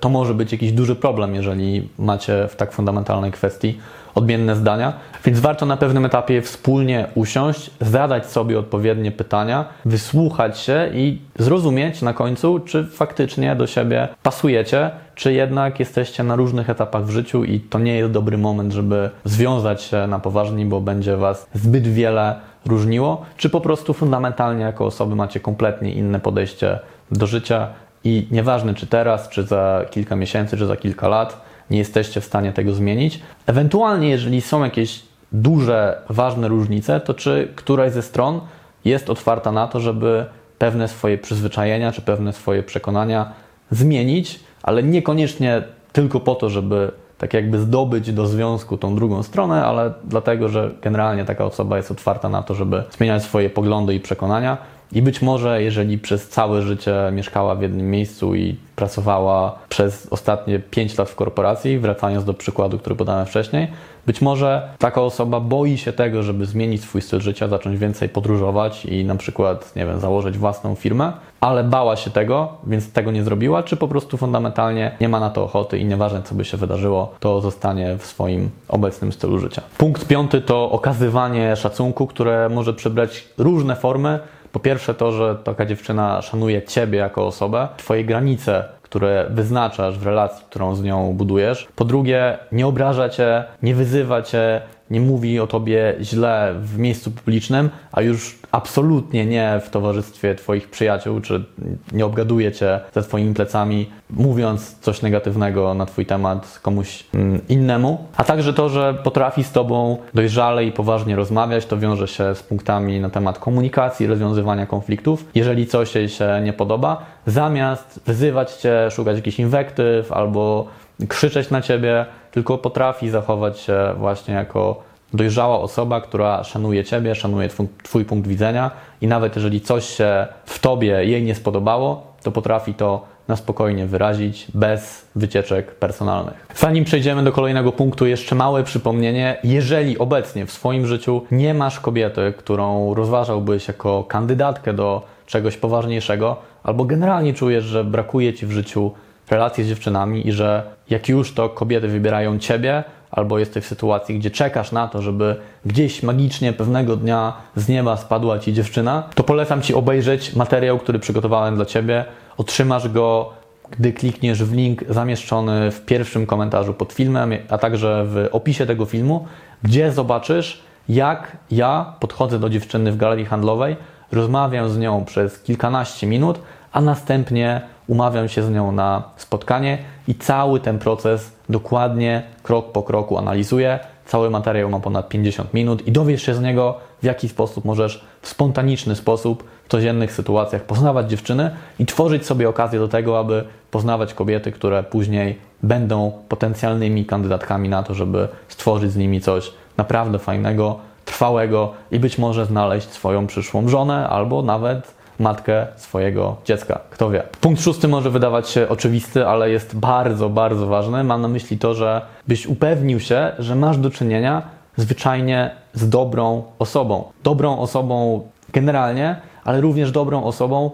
to 0.00 0.08
może 0.08 0.34
być 0.34 0.52
jakiś 0.52 0.72
duży 0.72 0.96
problem, 0.96 1.34
jeżeli 1.34 1.88
macie 1.98 2.48
w 2.48 2.56
tak 2.56 2.72
fundamentalnej 2.72 3.32
kwestii 3.32 3.78
odmienne 4.14 4.56
zdania. 4.56 4.92
Więc 5.24 5.40
warto 5.40 5.66
na 5.66 5.76
pewnym 5.76 6.04
etapie 6.04 6.42
wspólnie 6.42 7.06
usiąść, 7.14 7.70
zadać 7.80 8.26
sobie 8.26 8.58
odpowiednie 8.58 9.12
pytania, 9.12 9.64
wysłuchać 9.84 10.58
się 10.58 10.90
i 10.94 11.18
zrozumieć 11.38 12.02
na 12.02 12.12
końcu, 12.12 12.60
czy 12.60 12.84
faktycznie 12.84 13.56
do 13.56 13.66
siebie 13.66 14.08
pasujecie, 14.22 14.90
czy 15.14 15.32
jednak 15.32 15.80
jesteście 15.80 16.22
na 16.22 16.36
różnych 16.36 16.70
etapach 16.70 17.04
w 17.04 17.10
życiu 17.10 17.44
i 17.44 17.60
to 17.60 17.78
nie 17.78 17.96
jest 17.96 18.12
dobry 18.12 18.38
moment, 18.38 18.72
żeby 18.72 19.10
związać 19.24 19.82
się 19.82 20.06
na 20.06 20.18
poważnie, 20.18 20.66
bo 20.66 20.80
będzie 20.80 21.16
Was 21.16 21.46
zbyt 21.54 21.88
wiele 21.88 22.34
różniło, 22.66 23.22
czy 23.36 23.50
po 23.50 23.60
prostu 23.60 23.94
fundamentalnie 23.94 24.64
jako 24.64 24.86
osoby 24.86 25.16
macie 25.16 25.40
kompletnie 25.40 25.94
inne 25.94 26.20
podejście 26.20 26.78
do 27.10 27.26
życia 27.26 27.68
i 28.04 28.26
nieważne 28.30 28.74
czy 28.74 28.86
teraz, 28.86 29.28
czy 29.28 29.42
za 29.42 29.84
kilka 29.90 30.16
miesięcy, 30.16 30.56
czy 30.56 30.66
za 30.66 30.76
kilka 30.76 31.08
lat, 31.08 31.44
nie 31.70 31.78
jesteście 31.78 32.20
w 32.20 32.24
stanie 32.24 32.52
tego 32.52 32.72
zmienić. 32.72 33.20
Ewentualnie, 33.46 34.08
jeżeli 34.08 34.40
są 34.40 34.64
jakieś 34.64 35.02
duże, 35.32 36.02
ważne 36.08 36.48
różnice, 36.48 37.00
to 37.00 37.14
czy 37.14 37.48
któraś 37.54 37.92
ze 37.92 38.02
stron 38.02 38.40
jest 38.84 39.10
otwarta 39.10 39.52
na 39.52 39.68
to, 39.68 39.80
żeby 39.80 40.24
pewne 40.58 40.88
swoje 40.88 41.18
przyzwyczajenia 41.18 41.92
czy 41.92 42.02
pewne 42.02 42.32
swoje 42.32 42.62
przekonania 42.62 43.32
zmienić, 43.70 44.40
ale 44.62 44.82
niekoniecznie 44.82 45.62
tylko 45.92 46.20
po 46.20 46.34
to, 46.34 46.50
żeby 46.50 46.90
tak 47.18 47.34
jakby 47.34 47.58
zdobyć 47.58 48.12
do 48.12 48.26
związku 48.26 48.76
tą 48.76 48.94
drugą 48.94 49.22
stronę, 49.22 49.64
ale 49.64 49.92
dlatego, 50.04 50.48
że 50.48 50.70
generalnie 50.82 51.24
taka 51.24 51.44
osoba 51.44 51.76
jest 51.76 51.90
otwarta 51.90 52.28
na 52.28 52.42
to, 52.42 52.54
żeby 52.54 52.82
zmieniać 52.90 53.22
swoje 53.22 53.50
poglądy 53.50 53.94
i 53.94 54.00
przekonania. 54.00 54.58
I 54.94 55.02
być 55.02 55.22
może, 55.22 55.62
jeżeli 55.62 55.98
przez 55.98 56.28
całe 56.28 56.62
życie 56.62 56.94
mieszkała 57.12 57.54
w 57.54 57.62
jednym 57.62 57.90
miejscu 57.90 58.34
i 58.34 58.56
pracowała 58.76 59.58
przez 59.68 60.06
ostatnie 60.10 60.58
5 60.58 60.98
lat 60.98 61.10
w 61.10 61.14
korporacji, 61.14 61.78
wracając 61.78 62.24
do 62.24 62.34
przykładu, 62.34 62.78
który 62.78 62.96
podałem 62.96 63.26
wcześniej, 63.26 63.68
być 64.06 64.20
może 64.20 64.68
taka 64.78 65.02
osoba 65.02 65.40
boi 65.40 65.78
się 65.78 65.92
tego, 65.92 66.22
żeby 66.22 66.46
zmienić 66.46 66.82
swój 66.82 67.02
styl 67.02 67.20
życia, 67.20 67.48
zacząć 67.48 67.78
więcej 67.78 68.08
podróżować 68.08 68.84
i 68.84 69.04
na 69.04 69.14
przykład, 69.14 69.76
nie 69.76 69.86
wiem, 69.86 70.00
założyć 70.00 70.38
własną 70.38 70.74
firmę, 70.74 71.12
ale 71.40 71.64
bała 71.64 71.96
się 71.96 72.10
tego, 72.10 72.52
więc 72.66 72.92
tego 72.92 73.10
nie 73.10 73.24
zrobiła, 73.24 73.62
czy 73.62 73.76
po 73.76 73.88
prostu 73.88 74.16
fundamentalnie 74.16 74.96
nie 75.00 75.08
ma 75.08 75.20
na 75.20 75.30
to 75.30 75.44
ochoty 75.44 75.78
i 75.78 75.84
nieważne, 75.84 76.22
co 76.22 76.34
by 76.34 76.44
się 76.44 76.56
wydarzyło, 76.56 77.14
to 77.20 77.40
zostanie 77.40 77.96
w 77.98 78.06
swoim 78.06 78.50
obecnym 78.68 79.12
stylu 79.12 79.38
życia. 79.38 79.62
Punkt 79.78 80.06
piąty 80.06 80.40
to 80.40 80.70
okazywanie 80.70 81.56
szacunku, 81.56 82.06
które 82.06 82.48
może 82.48 82.74
przybrać 82.74 83.28
różne 83.38 83.76
formy. 83.76 84.18
Po 84.54 84.60
pierwsze 84.60 84.94
to, 84.94 85.12
że 85.12 85.36
taka 85.44 85.66
dziewczyna 85.66 86.22
szanuje 86.22 86.62
Ciebie 86.62 86.98
jako 86.98 87.26
osobę, 87.26 87.68
Twoje 87.76 88.04
granice, 88.04 88.64
które 88.82 89.26
wyznaczasz 89.30 89.98
w 89.98 90.06
relacji, 90.06 90.44
którą 90.50 90.74
z 90.74 90.82
nią 90.82 91.12
budujesz. 91.12 91.68
Po 91.76 91.84
drugie, 91.84 92.38
nie 92.52 92.66
obraża 92.66 93.08
Cię, 93.08 93.44
nie 93.62 93.74
wyzywa 93.74 94.22
Cię, 94.22 94.62
nie 94.90 95.00
mówi 95.00 95.40
o 95.40 95.46
tobie 95.46 95.94
źle 96.00 96.54
w 96.62 96.78
miejscu 96.78 97.10
publicznym, 97.10 97.70
a 97.92 98.02
już 98.02 98.38
absolutnie 98.52 99.26
nie 99.26 99.60
w 99.64 99.70
towarzystwie 99.70 100.34
twoich 100.34 100.70
przyjaciół, 100.70 101.20
czy 101.20 101.44
nie 101.92 102.06
obgaduje 102.06 102.52
cię 102.52 102.80
ze 102.94 103.02
twoimi 103.02 103.34
plecami, 103.34 103.90
mówiąc 104.10 104.78
coś 104.80 105.02
negatywnego 105.02 105.74
na 105.74 105.86
twój 105.86 106.06
temat 106.06 106.58
komuś 106.62 107.04
mm, 107.14 107.40
innemu. 107.48 108.06
A 108.16 108.24
także 108.24 108.52
to, 108.52 108.68
że 108.68 108.94
potrafi 108.94 109.44
z 109.44 109.52
tobą 109.52 109.98
dojrzale 110.14 110.64
i 110.64 110.72
poważnie 110.72 111.16
rozmawiać, 111.16 111.66
to 111.66 111.78
wiąże 111.78 112.08
się 112.08 112.34
z 112.34 112.42
punktami 112.42 113.00
na 113.00 113.10
temat 113.10 113.38
komunikacji, 113.38 114.06
rozwiązywania 114.06 114.66
konfliktów. 114.66 115.24
Jeżeli 115.34 115.66
coś 115.66 115.94
jej 115.94 116.08
się 116.08 116.40
nie 116.44 116.52
podoba, 116.52 117.06
zamiast 117.26 118.00
wyzywać 118.06 118.52
cię, 118.52 118.90
szukać 118.90 119.16
jakichś 119.16 119.38
inwektyw 119.38 120.12
albo 120.12 120.66
krzyczeć 121.08 121.50
na 121.50 121.62
ciebie, 121.62 122.06
tylko 122.30 122.58
potrafi 122.58 123.10
zachować 123.10 123.60
się 123.60 123.94
właśnie 123.98 124.34
jako 124.34 124.82
dojrzała 125.12 125.60
osoba, 125.60 126.00
która 126.00 126.44
szanuje 126.44 126.84
ciebie, 126.84 127.14
szanuje 127.14 127.48
twój, 127.48 127.68
twój 127.82 128.04
punkt 128.04 128.28
widzenia 128.28 128.70
i 129.00 129.06
nawet 129.06 129.36
jeżeli 129.36 129.60
coś 129.60 129.84
się 129.84 130.26
w 130.44 130.58
tobie 130.58 131.04
jej 131.04 131.22
nie 131.22 131.34
spodobało, 131.34 132.14
to 132.22 132.32
potrafi 132.32 132.74
to 132.74 133.14
na 133.28 133.36
spokojnie 133.36 133.86
wyrazić, 133.86 134.46
bez 134.54 135.06
wycieczek 135.16 135.74
personalnych. 135.74 136.46
Zanim 136.54 136.84
przejdziemy 136.84 137.22
do 137.22 137.32
kolejnego 137.32 137.72
punktu, 137.72 138.06
jeszcze 138.06 138.34
małe 138.34 138.62
przypomnienie. 138.62 139.36
Jeżeli 139.44 139.98
obecnie 139.98 140.46
w 140.46 140.52
swoim 140.52 140.86
życiu 140.86 141.22
nie 141.30 141.54
masz 141.54 141.80
kobiety, 141.80 142.32
którą 142.38 142.94
rozważałbyś 142.94 143.68
jako 143.68 144.04
kandydatkę 144.04 144.72
do 144.72 145.02
czegoś 145.26 145.56
poważniejszego, 145.56 146.36
albo 146.62 146.84
generalnie 146.84 147.34
czujesz, 147.34 147.64
że 147.64 147.84
brakuje 147.84 148.34
ci 148.34 148.46
w 148.46 148.50
życiu 148.50 148.92
relacje 149.30 149.64
z 149.64 149.68
dziewczynami 149.68 150.28
i 150.28 150.32
że 150.32 150.62
jak 150.90 151.08
już 151.08 151.34
to 151.34 151.48
kobiety 151.48 151.88
wybierają 151.88 152.38
ciebie, 152.38 152.84
albo 153.10 153.38
jesteś 153.38 153.64
w 153.64 153.66
sytuacji, 153.66 154.18
gdzie 154.18 154.30
czekasz 154.30 154.72
na 154.72 154.88
to, 154.88 155.02
żeby 155.02 155.36
gdzieś 155.66 156.02
magicznie 156.02 156.52
pewnego 156.52 156.96
dnia 156.96 157.32
z 157.56 157.68
nieba 157.68 157.96
spadła 157.96 158.38
ci 158.38 158.52
dziewczyna, 158.52 159.02
to 159.14 159.22
polecam 159.22 159.62
ci 159.62 159.74
obejrzeć 159.74 160.36
materiał, 160.36 160.78
który 160.78 160.98
przygotowałem 160.98 161.56
dla 161.56 161.64
ciebie. 161.64 162.04
Otrzymasz 162.36 162.88
go, 162.88 163.32
gdy 163.70 163.92
klikniesz 163.92 164.44
w 164.44 164.54
link 164.54 164.84
zamieszczony 164.88 165.70
w 165.70 165.84
pierwszym 165.84 166.26
komentarzu 166.26 166.74
pod 166.74 166.92
filmem, 166.92 167.32
a 167.48 167.58
także 167.58 168.04
w 168.06 168.28
opisie 168.32 168.66
tego 168.66 168.84
filmu, 168.84 169.26
gdzie 169.62 169.92
zobaczysz, 169.92 170.62
jak 170.88 171.36
ja 171.50 171.94
podchodzę 172.00 172.38
do 172.38 172.48
dziewczyny 172.48 172.92
w 172.92 172.96
galerii 172.96 173.24
handlowej, 173.24 173.76
rozmawiam 174.12 174.68
z 174.68 174.78
nią 174.78 175.04
przez 175.04 175.38
kilkanaście 175.38 176.06
minut, 176.06 176.38
a 176.72 176.80
następnie 176.80 177.60
umawiam 177.86 178.28
się 178.28 178.42
z 178.42 178.50
nią 178.50 178.72
na 178.72 179.02
spotkanie 179.16 179.78
i 180.08 180.14
cały 180.14 180.60
ten 180.60 180.78
proces 180.78 181.32
dokładnie, 181.48 182.22
krok 182.42 182.72
po 182.72 182.82
kroku 182.82 183.18
analizuję. 183.18 183.78
Cały 184.06 184.30
materiał 184.30 184.70
ma 184.70 184.80
ponad 184.80 185.08
50 185.08 185.54
minut 185.54 185.86
i 185.86 185.92
dowiesz 185.92 186.22
się 186.22 186.34
z 186.34 186.40
niego, 186.40 186.78
w 187.02 187.04
jaki 187.04 187.28
sposób 187.28 187.64
możesz 187.64 188.04
w 188.22 188.28
spontaniczny 188.28 188.96
sposób 188.96 189.44
w 189.64 189.68
codziennych 189.68 190.12
sytuacjach 190.12 190.62
poznawać 190.62 191.10
dziewczyny 191.10 191.50
i 191.78 191.86
tworzyć 191.86 192.26
sobie 192.26 192.48
okazję 192.48 192.78
do 192.78 192.88
tego, 192.88 193.18
aby 193.18 193.44
poznawać 193.70 194.14
kobiety, 194.14 194.52
które 194.52 194.82
później 194.82 195.38
będą 195.62 196.12
potencjalnymi 196.28 197.04
kandydatkami 197.04 197.68
na 197.68 197.82
to, 197.82 197.94
żeby 197.94 198.28
stworzyć 198.48 198.90
z 198.90 198.96
nimi 198.96 199.20
coś 199.20 199.52
naprawdę 199.76 200.18
fajnego, 200.18 200.78
trwałego 201.04 201.72
i 201.90 201.98
być 201.98 202.18
może 202.18 202.46
znaleźć 202.46 202.90
swoją 202.90 203.26
przyszłą 203.26 203.68
żonę 203.68 204.08
albo 204.08 204.42
nawet 204.42 204.94
matkę 205.18 205.66
swojego 205.76 206.36
dziecka. 206.44 206.80
Kto 206.90 207.10
wie. 207.10 207.22
Punkt 207.40 207.62
szósty 207.62 207.88
może 207.88 208.10
wydawać 208.10 208.48
się 208.48 208.68
oczywisty, 208.68 209.26
ale 209.26 209.50
jest 209.50 209.76
bardzo, 209.76 210.28
bardzo 210.28 210.66
ważny. 210.66 211.04
Mam 211.04 211.20
na 211.20 211.28
myśli 211.28 211.58
to, 211.58 211.74
że 211.74 212.02
byś 212.28 212.46
upewnił 212.46 213.00
się, 213.00 213.32
że 213.38 213.56
masz 213.56 213.78
do 213.78 213.90
czynienia 213.90 214.42
zwyczajnie 214.76 215.50
z 215.72 215.88
dobrą 215.88 216.42
osobą. 216.58 217.04
Dobrą 217.22 217.58
osobą 217.58 218.20
generalnie, 218.52 219.16
ale 219.44 219.60
również 219.60 219.92
dobrą 219.92 220.24
osobą 220.24 220.70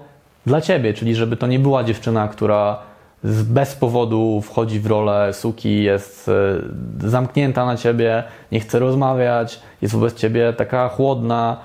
dla 0.47 0.61
ciebie, 0.61 0.95
czyli 0.95 1.15
żeby 1.15 1.37
to 1.37 1.47
nie 1.47 1.59
była 1.59 1.85
dziewczyna, 1.85 2.29
która 2.29 2.79
bez 3.25 3.75
powodu 3.75 4.41
wchodzi 4.41 4.81
w 4.81 4.87
rolę 4.87 5.33
suki, 5.33 5.83
jest 5.83 6.29
e, 6.29 7.09
zamknięta 7.09 7.67
na 7.67 7.77
ciebie, 7.77 8.25
nie 8.53 8.61
chce 8.61 8.79
rozmawiać, 8.79 9.61
jest 9.83 9.95
wobec 9.95 10.15
ciebie 10.15 10.53
taka 10.53 10.89
chłodna, 10.89 11.57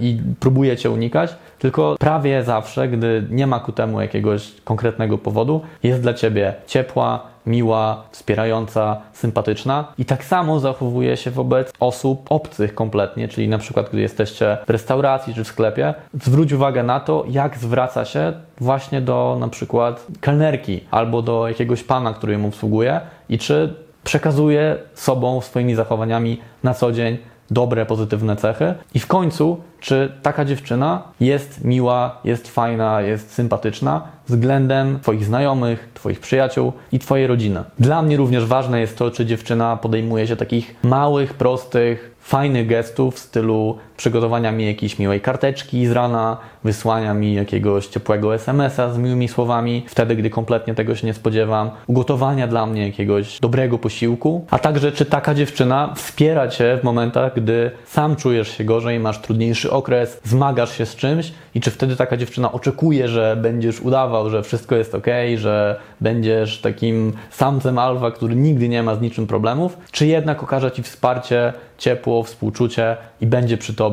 i 0.00 0.20
próbuje 0.40 0.76
cię 0.76 0.90
unikać, 0.90 1.36
tylko 1.58 1.96
prawie 1.98 2.42
zawsze, 2.42 2.88
gdy 2.88 3.26
nie 3.30 3.46
ma 3.46 3.60
ku 3.60 3.72
temu 3.72 4.00
jakiegoś 4.00 4.52
konkretnego 4.64 5.18
powodu, 5.18 5.60
jest 5.82 6.00
dla 6.00 6.14
ciebie 6.14 6.54
ciepła, 6.66 7.34
miła, 7.46 8.02
wspierająca, 8.10 9.00
sympatyczna. 9.12 9.92
I 9.98 10.04
tak 10.04 10.24
samo 10.24 10.60
zachowuje 10.60 11.16
się 11.16 11.30
wobec 11.30 11.72
osób 11.80 12.26
obcych 12.28 12.74
kompletnie, 12.74 13.28
czyli 13.28 13.48
na 13.48 13.58
przykład 13.58 13.88
gdy 13.90 14.00
jesteście 14.00 14.58
w 14.66 14.70
restauracji 14.70 15.34
czy 15.34 15.44
w 15.44 15.48
sklepie, 15.48 15.94
zwróć 16.22 16.52
uwagę 16.52 16.82
na 16.82 17.00
to, 17.00 17.24
jak 17.28 17.58
zwraca 17.58 18.04
się 18.04 18.32
właśnie 18.60 19.00
do 19.00 19.36
na 19.40 19.48
przykład 19.48 20.06
kelnerki 20.20 20.80
albo 20.90 21.22
do 21.22 21.48
jakiegoś 21.48 21.82
pana, 21.82 22.14
który 22.14 22.32
ją 22.32 22.46
obsługuje 22.46 23.00
i 23.28 23.38
czy 23.38 23.74
przekazuje 24.04 24.76
sobą 24.94 25.40
swoimi 25.40 25.74
zachowaniami 25.74 26.40
na 26.62 26.74
co 26.74 26.92
dzień 26.92 27.18
dobre, 27.50 27.86
pozytywne 27.86 28.36
cechy. 28.36 28.74
I 28.94 29.00
w 29.00 29.06
końcu, 29.06 29.60
czy 29.80 30.12
taka 30.22 30.44
dziewczyna 30.44 31.02
jest 31.20 31.64
miła, 31.64 32.20
jest 32.24 32.48
fajna, 32.48 33.00
jest 33.00 33.32
sympatyczna 33.32 34.02
względem 34.26 35.00
Twoich 35.00 35.24
znajomych, 35.24 35.88
Twoich 35.94 36.20
przyjaciół 36.20 36.72
i 36.92 36.98
Twojej 36.98 37.26
rodziny. 37.26 37.64
Dla 37.78 38.02
mnie 38.02 38.16
również 38.16 38.44
ważne 38.44 38.80
jest 38.80 38.98
to, 38.98 39.10
czy 39.10 39.26
dziewczyna 39.26 39.76
podejmuje 39.76 40.26
się 40.26 40.36
takich 40.36 40.74
małych, 40.82 41.34
prostych, 41.34 42.14
fajnych 42.20 42.66
gestów 42.66 43.14
w 43.14 43.18
stylu 43.18 43.78
przygotowania 43.96 44.52
mi 44.52 44.66
jakiejś 44.66 44.98
miłej 44.98 45.20
karteczki 45.20 45.86
z 45.86 45.92
rana, 45.92 46.36
wysłania 46.64 47.14
mi 47.14 47.34
jakiegoś 47.34 47.86
ciepłego 47.86 48.34
SMS-a 48.34 48.92
z 48.92 48.98
miłymi 48.98 49.28
słowami, 49.28 49.84
wtedy 49.86 50.16
gdy 50.16 50.30
kompletnie 50.30 50.74
tego 50.74 50.96
się 50.96 51.06
nie 51.06 51.14
spodziewam, 51.14 51.70
ugotowania 51.86 52.46
dla 52.46 52.66
mnie 52.66 52.86
jakiegoś 52.86 53.40
dobrego 53.40 53.78
posiłku, 53.78 54.46
a 54.50 54.58
także 54.58 54.92
czy 54.92 55.04
taka 55.04 55.34
dziewczyna 55.34 55.92
wspiera 55.96 56.48
cię 56.48 56.78
w 56.80 56.84
momentach, 56.84 57.34
gdy 57.34 57.70
sam 57.86 58.16
czujesz 58.16 58.56
się 58.56 58.64
gorzej, 58.64 59.00
masz 59.00 59.18
trudniejszy 59.20 59.70
okres, 59.70 60.20
zmagasz 60.24 60.78
się 60.78 60.86
z 60.86 60.96
czymś 60.96 61.32
i 61.54 61.60
czy 61.60 61.70
wtedy 61.70 61.96
taka 61.96 62.16
dziewczyna 62.16 62.52
oczekuje, 62.52 63.08
że 63.08 63.36
będziesz 63.42 63.80
udawał, 63.80 64.30
że 64.30 64.42
wszystko 64.42 64.76
jest 64.76 64.94
ok, 64.94 65.06
że 65.36 65.80
będziesz 66.00 66.60
takim 66.60 67.12
samcem 67.30 67.78
alfa, 67.78 68.10
który 68.10 68.36
nigdy 68.36 68.68
nie 68.68 68.82
ma 68.82 68.94
z 68.94 69.00
niczym 69.00 69.26
problemów, 69.26 69.78
czy 69.90 70.06
jednak 70.06 70.42
okaże 70.42 70.72
ci 70.72 70.82
wsparcie, 70.82 71.52
ciepło, 71.78 72.22
współczucie 72.22 72.96
i 73.20 73.26
będzie 73.26 73.56
przy 73.56 73.74
tobie 73.74 73.83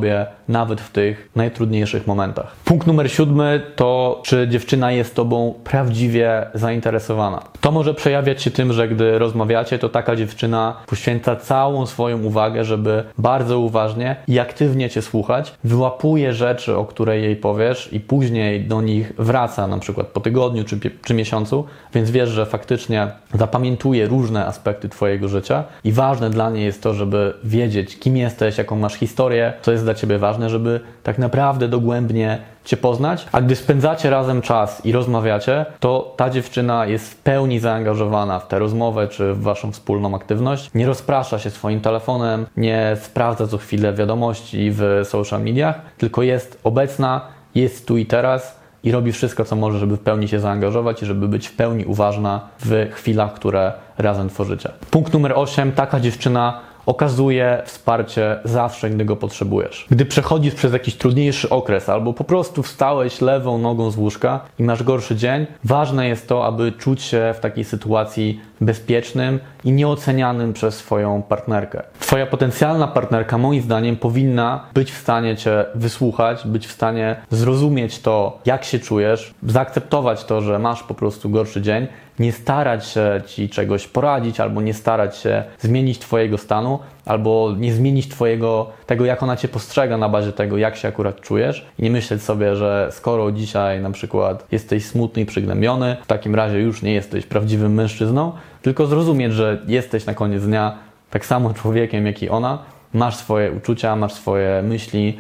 nawet 0.48 0.82
w 0.82 0.92
tych 0.92 1.30
najtrudniejszych 1.36 2.08
momentach. 2.08 2.56
Punkt 2.66 2.88
numer 2.88 3.12
siódmy 3.12 3.62
to, 3.76 4.22
czy 4.26 4.48
dziewczyna 4.48 4.92
jest 4.92 5.16
tobą 5.16 5.54
prawdziwie 5.64 6.46
zainteresowana. 6.54 7.44
To 7.62 7.72
może 7.72 7.94
przejawiać 7.94 8.42
się 8.42 8.52
tym, 8.52 8.74
że 8.74 8.88
gdy 8.88 9.20
rozmawiacie, 9.20 9.80
to 9.80 9.90
taka 9.90 10.16
dziewczyna 10.16 10.76
poświęca 10.88 11.36
całą 11.36 11.86
swoją 11.86 12.24
uwagę, 12.24 12.64
żeby 12.64 13.04
bardzo 13.18 13.60
uważnie 13.60 14.16
i 14.28 14.40
aktywnie 14.40 14.90
cię 14.90 15.02
słuchać, 15.02 15.54
wyłapuje 15.64 16.34
rzeczy, 16.34 16.78
o 16.78 16.86
które 16.86 17.20
jej 17.20 17.36
powiesz 17.36 17.94
i 17.94 18.00
później 18.00 18.62
do 18.62 18.82
nich 18.82 19.14
wraca, 19.18 19.68
na 19.68 19.78
przykład 19.78 20.08
po 20.08 20.20
tygodniu 20.20 20.64
czy, 20.64 20.80
czy 21.04 21.14
miesiącu, 21.14 21.66
więc 21.94 22.12
wiesz, 22.12 22.30
że 22.30 22.46
faktycznie 22.46 23.08
zapamiętuje 23.34 24.08
różne 24.08 24.46
aspekty 24.46 24.90
twojego 24.90 25.28
życia 25.28 25.64
i 25.84 25.92
ważne 25.92 26.30
dla 26.30 26.50
niej 26.50 26.66
jest 26.66 26.84
to, 26.84 26.94
żeby 26.94 27.34
wiedzieć, 27.44 28.00
kim 28.00 28.18
jesteś, 28.18 28.58
jaką 28.58 28.76
masz 28.76 28.94
historię, 28.94 29.54
co 29.62 29.72
jest 29.72 29.81
dla 29.84 29.94
ciebie 29.94 30.18
ważne, 30.18 30.50
żeby 30.50 30.80
tak 31.04 31.18
naprawdę 31.18 31.68
dogłębnie 31.68 32.40
Cię 32.66 32.78
poznać, 32.78 33.28
a 33.32 33.42
gdy 33.42 33.56
spędzacie 33.56 34.10
razem 34.10 34.42
czas 34.42 34.86
i 34.86 34.92
rozmawiacie, 34.92 35.66
to 35.80 36.14
ta 36.18 36.30
dziewczyna 36.30 36.86
jest 36.86 37.12
w 37.14 37.16
pełni 37.16 37.60
zaangażowana 37.60 38.40
w 38.40 38.48
tę 38.48 38.60
rozmowę 38.60 39.08
czy 39.08 39.34
w 39.34 39.42
Waszą 39.42 39.72
wspólną 39.72 40.16
aktywność. 40.16 40.70
Nie 40.76 40.88
rozprasza 40.88 41.40
się 41.40 41.50
swoim 41.50 41.82
telefonem, 41.82 42.46
nie 42.58 42.98
sprawdza 43.02 43.48
co 43.48 43.58
chwilę 43.58 43.94
wiadomości 43.94 44.72
w 44.72 45.02
social 45.04 45.44
mediach, 45.44 45.82
tylko 45.98 46.22
jest 46.22 46.60
obecna, 46.64 47.22
jest 47.56 47.88
tu 47.88 47.98
i 47.98 48.06
teraz 48.06 48.62
i 48.84 48.92
robi 48.92 49.12
wszystko, 49.12 49.46
co 49.46 49.56
może, 49.56 49.80
żeby 49.80 49.98
w 49.98 50.00
pełni 50.00 50.28
się 50.28 50.40
zaangażować 50.40 51.04
i 51.04 51.06
żeby 51.06 51.28
być 51.28 51.48
w 51.48 51.56
pełni 51.56 51.86
uważna 51.86 52.42
w 52.60 52.90
chwilach, 52.92 53.34
które 53.34 53.74
razem 53.98 54.30
tworzycie. 54.30 54.70
Punkt 54.92 55.14
numer 55.14 55.34
8. 55.36 55.72
Taka 55.72 56.00
dziewczyna 56.00 56.60
okazuje 56.86 57.62
wsparcie 57.66 58.40
zawsze, 58.44 58.90
gdy 58.90 59.06
go 59.06 59.16
potrzebujesz. 59.16 59.88
Gdy 59.90 60.06
przechodzisz 60.06 60.56
przez 60.56 60.74
jakiś 60.74 60.96
trudniejszy 60.96 61.50
okres 61.50 61.90
albo 61.90 62.14
po 62.14 62.24
prostu 62.24 62.64
wstałeś 62.64 63.22
lewą 63.22 63.58
nogą 63.58 63.92
z 63.92 63.98
łóżka 63.98 64.40
i 64.60 64.64
masz 64.64 64.84
gorszy 64.84 65.16
dzień, 65.16 65.46
ważne 65.64 66.08
jest 66.08 66.28
to, 66.28 66.46
aby 66.46 66.72
czuć 66.72 67.02
się 67.02 67.34
w 67.38 67.40
takiej 67.40 67.64
sytuacji 67.64 68.42
bezpiecznym 68.62 69.40
i 69.64 69.72
nieocenianym 69.72 70.54
przez 70.54 70.76
swoją 70.76 71.22
partnerkę. 71.22 71.84
Twoja 72.00 72.26
potencjalna 72.26 72.88
partnerka, 72.88 73.38
moim 73.38 73.62
zdaniem, 73.62 73.98
powinna 73.98 74.64
być 74.74 74.92
w 74.92 74.98
stanie 74.98 75.36
Cię 75.36 75.66
wysłuchać, 75.76 76.48
być 76.48 76.68
w 76.68 76.72
stanie 76.72 77.16
zrozumieć 77.30 78.00
to, 78.00 78.40
jak 78.46 78.64
się 78.64 78.80
czujesz, 78.80 79.34
zaakceptować 79.48 80.24
to, 80.24 80.42
że 80.42 80.60
masz 80.60 80.84
po 80.84 80.94
prostu 80.94 81.30
gorszy 81.30 81.62
dzień 81.62 81.88
nie 82.20 82.32
starać 82.32 82.88
się 82.88 83.22
ci 83.26 83.50
czegoś 83.50 83.88
poradzić, 83.88 84.40
albo 84.40 84.62
nie 84.62 84.74
starać 84.74 85.18
się 85.18 85.44
zmienić 85.60 86.00
Twojego 86.00 86.38
stanu, 86.38 86.80
albo 87.06 87.54
nie 87.58 87.74
zmienić 87.74 88.08
Twojego, 88.08 88.70
tego 88.86 89.06
jak 89.06 89.24
ona 89.24 89.38
Cię 89.38 89.48
postrzega 89.48 89.98
na 89.98 90.10
bazie 90.10 90.32
tego, 90.32 90.58
jak 90.58 90.76
się 90.76 90.88
akurat 90.88 91.22
czujesz. 91.22 91.66
I 91.80 91.84
nie 91.84 91.92
myśleć 91.92 92.24
sobie, 92.24 92.56
że 92.56 92.90
skoro 92.92 93.32
dzisiaj 93.32 93.82
na 93.82 93.92
przykład 93.92 94.48
jesteś 94.52 94.86
smutny 94.86 95.22
i 95.22 95.26
przygnębiony, 95.26 95.98
w 96.04 96.08
takim 96.08 96.36
razie 96.36 96.60
już 96.60 96.82
nie 96.82 96.94
jesteś 96.94 97.26
prawdziwym 97.26 97.74
mężczyzną, 97.74 98.32
tylko 98.62 98.86
zrozumieć, 98.86 99.34
że 99.34 99.62
jesteś 99.68 100.06
na 100.06 100.14
koniec 100.14 100.44
dnia 100.44 100.78
tak 101.10 101.26
samo 101.26 101.54
człowiekiem, 101.54 102.06
jak 102.06 102.24
i 102.24 102.30
ona, 102.30 102.60
masz 102.94 103.16
swoje 103.16 103.52
uczucia, 103.52 103.96
masz 103.96 104.14
swoje 104.14 104.62
myśli, 104.62 105.18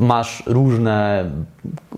masz 0.00 0.42
różne 0.46 1.30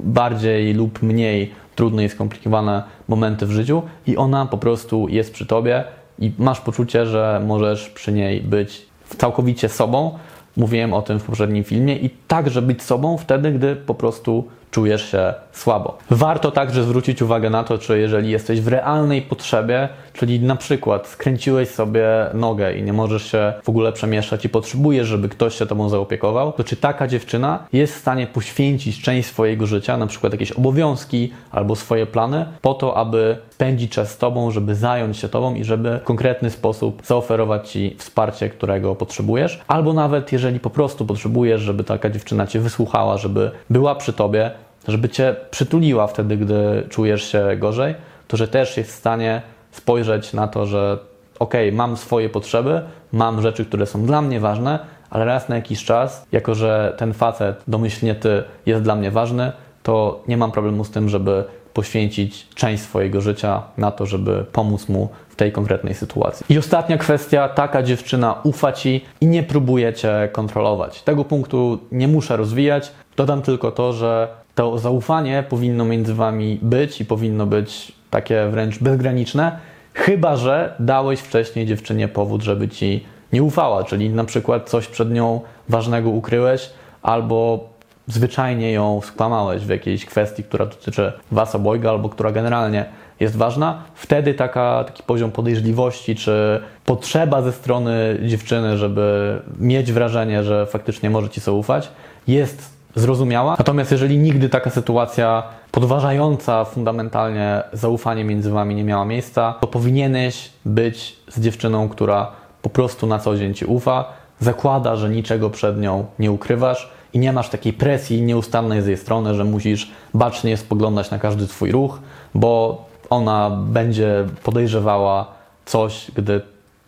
bardziej 0.00 0.74
lub 0.74 1.02
mniej 1.02 1.52
trudne 1.78 2.04
i 2.04 2.08
skomplikowane 2.08 2.82
momenty 3.08 3.46
w 3.46 3.50
życiu 3.50 3.82
i 4.06 4.16
ona 4.16 4.46
po 4.46 4.58
prostu 4.58 5.08
jest 5.08 5.32
przy 5.32 5.46
tobie 5.46 5.84
i 6.18 6.32
masz 6.38 6.60
poczucie, 6.60 7.06
że 7.06 7.42
możesz 7.46 7.88
przy 7.88 8.12
niej 8.12 8.40
być 8.40 8.86
całkowicie 9.18 9.68
sobą. 9.68 10.18
Mówiłem 10.56 10.94
o 10.94 11.02
tym 11.02 11.20
w 11.20 11.24
poprzednim 11.24 11.64
filmie 11.64 11.96
i 11.96 12.10
także 12.10 12.62
być 12.62 12.82
sobą 12.82 13.16
wtedy, 13.16 13.52
gdy 13.52 13.76
po 13.76 13.94
prostu 13.94 14.48
czujesz 14.70 15.10
się 15.10 15.34
słabo. 15.52 15.98
Warto 16.10 16.50
także 16.50 16.82
zwrócić 16.82 17.22
uwagę 17.22 17.50
na 17.50 17.64
to, 17.64 17.78
czy 17.78 17.98
jeżeli 17.98 18.30
jesteś 18.30 18.60
w 18.60 18.68
realnej 18.68 19.22
potrzebie, 19.22 19.88
czyli 20.18 20.40
na 20.40 20.56
przykład 20.56 21.06
skręciłeś 21.06 21.68
sobie 21.68 22.08
nogę 22.34 22.74
i 22.74 22.82
nie 22.82 22.92
możesz 22.92 23.30
się 23.30 23.52
w 23.64 23.68
ogóle 23.68 23.92
przemieszczać 23.92 24.44
i 24.44 24.48
potrzebujesz, 24.48 25.08
żeby 25.08 25.28
ktoś 25.28 25.54
się 25.54 25.66
tobą 25.66 25.88
zaopiekował, 25.88 26.52
to 26.52 26.64
czy 26.64 26.76
taka 26.76 27.06
dziewczyna 27.06 27.66
jest 27.72 27.94
w 27.94 27.98
stanie 27.98 28.26
poświęcić 28.26 29.02
część 29.02 29.28
swojego 29.28 29.66
życia, 29.66 29.96
na 29.96 30.06
przykład 30.06 30.32
jakieś 30.32 30.52
obowiązki 30.52 31.32
albo 31.50 31.76
swoje 31.76 32.06
plany, 32.06 32.46
po 32.62 32.74
to, 32.74 32.96
aby 32.96 33.36
spędzić 33.50 33.92
czas 33.92 34.10
z 34.10 34.18
tobą, 34.18 34.50
żeby 34.50 34.74
zająć 34.74 35.16
się 35.16 35.28
tobą 35.28 35.54
i 35.54 35.64
żeby 35.64 35.98
w 35.98 36.04
konkretny 36.04 36.50
sposób 36.50 37.02
zaoferować 37.04 37.70
ci 37.70 37.96
wsparcie, 37.98 38.48
którego 38.48 38.94
potrzebujesz, 38.94 39.60
albo 39.68 39.92
nawet 39.92 40.32
jeżeli 40.32 40.60
po 40.60 40.70
prostu 40.70 41.06
potrzebujesz, 41.06 41.60
żeby 41.60 41.84
taka 41.84 42.10
dziewczyna 42.10 42.46
cię 42.46 42.60
wysłuchała, 42.60 43.18
żeby 43.18 43.50
była 43.70 43.94
przy 43.94 44.12
tobie, 44.12 44.50
żeby 44.88 45.08
cię 45.08 45.36
przytuliła 45.50 46.06
wtedy, 46.06 46.36
gdy 46.36 46.86
czujesz 46.88 47.32
się 47.32 47.56
gorzej, 47.56 47.94
to 48.28 48.36
że 48.36 48.48
też 48.48 48.76
jest 48.76 48.90
w 48.90 48.94
stanie 48.94 49.42
spojrzeć 49.78 50.32
na 50.32 50.48
to, 50.48 50.66
że 50.66 50.98
ok, 51.38 51.54
mam 51.72 51.96
swoje 51.96 52.28
potrzeby, 52.28 52.82
mam 53.12 53.42
rzeczy, 53.42 53.64
które 53.64 53.86
są 53.86 54.06
dla 54.06 54.22
mnie 54.22 54.40
ważne, 54.40 54.78
ale 55.10 55.24
raz 55.24 55.48
na 55.48 55.56
jakiś 55.56 55.84
czas, 55.84 56.26
jako 56.32 56.54
że 56.54 56.94
ten 56.98 57.12
facet, 57.12 57.62
domyślnie 57.68 58.14
ty, 58.14 58.42
jest 58.66 58.82
dla 58.82 58.96
mnie 58.96 59.10
ważny, 59.10 59.52
to 59.82 60.22
nie 60.28 60.36
mam 60.36 60.52
problemu 60.52 60.84
z 60.84 60.90
tym, 60.90 61.08
żeby 61.08 61.44
poświęcić 61.74 62.46
część 62.54 62.82
swojego 62.82 63.20
życia 63.20 63.62
na 63.76 63.90
to, 63.90 64.06
żeby 64.06 64.44
pomóc 64.52 64.88
mu 64.88 65.08
w 65.28 65.36
tej 65.36 65.52
konkretnej 65.52 65.94
sytuacji. 65.94 66.46
I 66.48 66.58
ostatnia 66.58 66.98
kwestia, 66.98 67.48
taka 67.48 67.82
dziewczyna 67.82 68.34
ufa 68.42 68.72
ci 68.72 69.04
i 69.20 69.26
nie 69.26 69.42
próbuje 69.42 69.92
cię 69.92 70.28
kontrolować. 70.32 71.02
Tego 71.02 71.24
punktu 71.24 71.78
nie 71.92 72.08
muszę 72.08 72.36
rozwijać. 72.36 72.92
Dodam 73.16 73.42
tylko 73.42 73.70
to, 73.72 73.92
że 73.92 74.28
to 74.54 74.78
zaufanie 74.78 75.44
powinno 75.48 75.84
między 75.84 76.14
wami 76.14 76.58
być 76.62 77.00
i 77.00 77.04
powinno 77.04 77.46
być 77.46 77.92
takie 78.10 78.48
wręcz 78.50 78.78
bezgraniczne, 78.78 79.58
chyba 79.98 80.36
że 80.36 80.74
dałeś 80.78 81.20
wcześniej 81.20 81.66
dziewczynie 81.66 82.08
powód, 82.08 82.42
żeby 82.42 82.68
ci 82.68 83.04
nie 83.32 83.42
ufała, 83.42 83.84
czyli 83.84 84.10
na 84.10 84.24
przykład 84.24 84.70
coś 84.70 84.86
przed 84.86 85.10
nią 85.10 85.40
ważnego 85.68 86.10
ukryłeś 86.10 86.70
albo 87.02 87.68
zwyczajnie 88.06 88.72
ją 88.72 89.00
skłamałeś 89.04 89.62
w 89.62 89.68
jakiejś 89.68 90.06
kwestii, 90.06 90.44
która 90.44 90.66
dotyczy 90.66 91.12
was 91.32 91.54
obojga 91.54 91.90
albo 91.90 92.08
która 92.08 92.32
generalnie 92.32 92.84
jest 93.20 93.36
ważna, 93.36 93.82
wtedy 93.94 94.34
taka, 94.34 94.84
taki 94.84 95.02
poziom 95.02 95.30
podejrzliwości 95.30 96.16
czy 96.16 96.60
potrzeba 96.84 97.42
ze 97.42 97.52
strony 97.52 98.18
dziewczyny, 98.22 98.78
żeby 98.78 99.38
mieć 99.58 99.92
wrażenie, 99.92 100.44
że 100.44 100.66
faktycznie 100.66 101.10
może 101.10 101.28
ci 101.28 101.40
sobie 101.40 101.58
ufać, 101.58 101.88
jest 102.26 102.77
zrozumiała. 102.98 103.54
Natomiast 103.58 103.92
jeżeli 103.92 104.18
nigdy 104.18 104.48
taka 104.48 104.70
sytuacja 104.70 105.42
podważająca 105.70 106.64
fundamentalnie 106.64 107.62
zaufanie 107.72 108.24
między 108.24 108.50
wami 108.50 108.74
nie 108.74 108.84
miała 108.84 109.04
miejsca, 109.04 109.54
to 109.60 109.66
powinieneś 109.66 110.50
być 110.64 111.16
z 111.28 111.40
dziewczyną, 111.40 111.88
która 111.88 112.30
po 112.62 112.70
prostu 112.70 113.06
na 113.06 113.18
co 113.18 113.36
dzień 113.36 113.54
ci 113.54 113.64
ufa, 113.64 114.04
zakłada, 114.40 114.96
że 114.96 115.10
niczego 115.10 115.50
przed 115.50 115.80
nią 115.80 116.06
nie 116.18 116.32
ukrywasz 116.32 116.90
i 117.12 117.18
nie 117.18 117.32
masz 117.32 117.48
takiej 117.48 117.72
presji 117.72 118.22
nieustannej 118.22 118.82
z 118.82 118.86
jej 118.86 118.96
strony, 118.96 119.34
że 119.34 119.44
musisz 119.44 119.90
bacznie 120.14 120.56
spoglądać 120.56 121.10
na 121.10 121.18
każdy 121.18 121.46
twój 121.46 121.72
ruch, 121.72 122.00
bo 122.34 122.84
ona 123.10 123.50
będzie 123.50 124.24
podejrzewała 124.42 125.26
coś, 125.64 126.10
gdy 126.16 126.40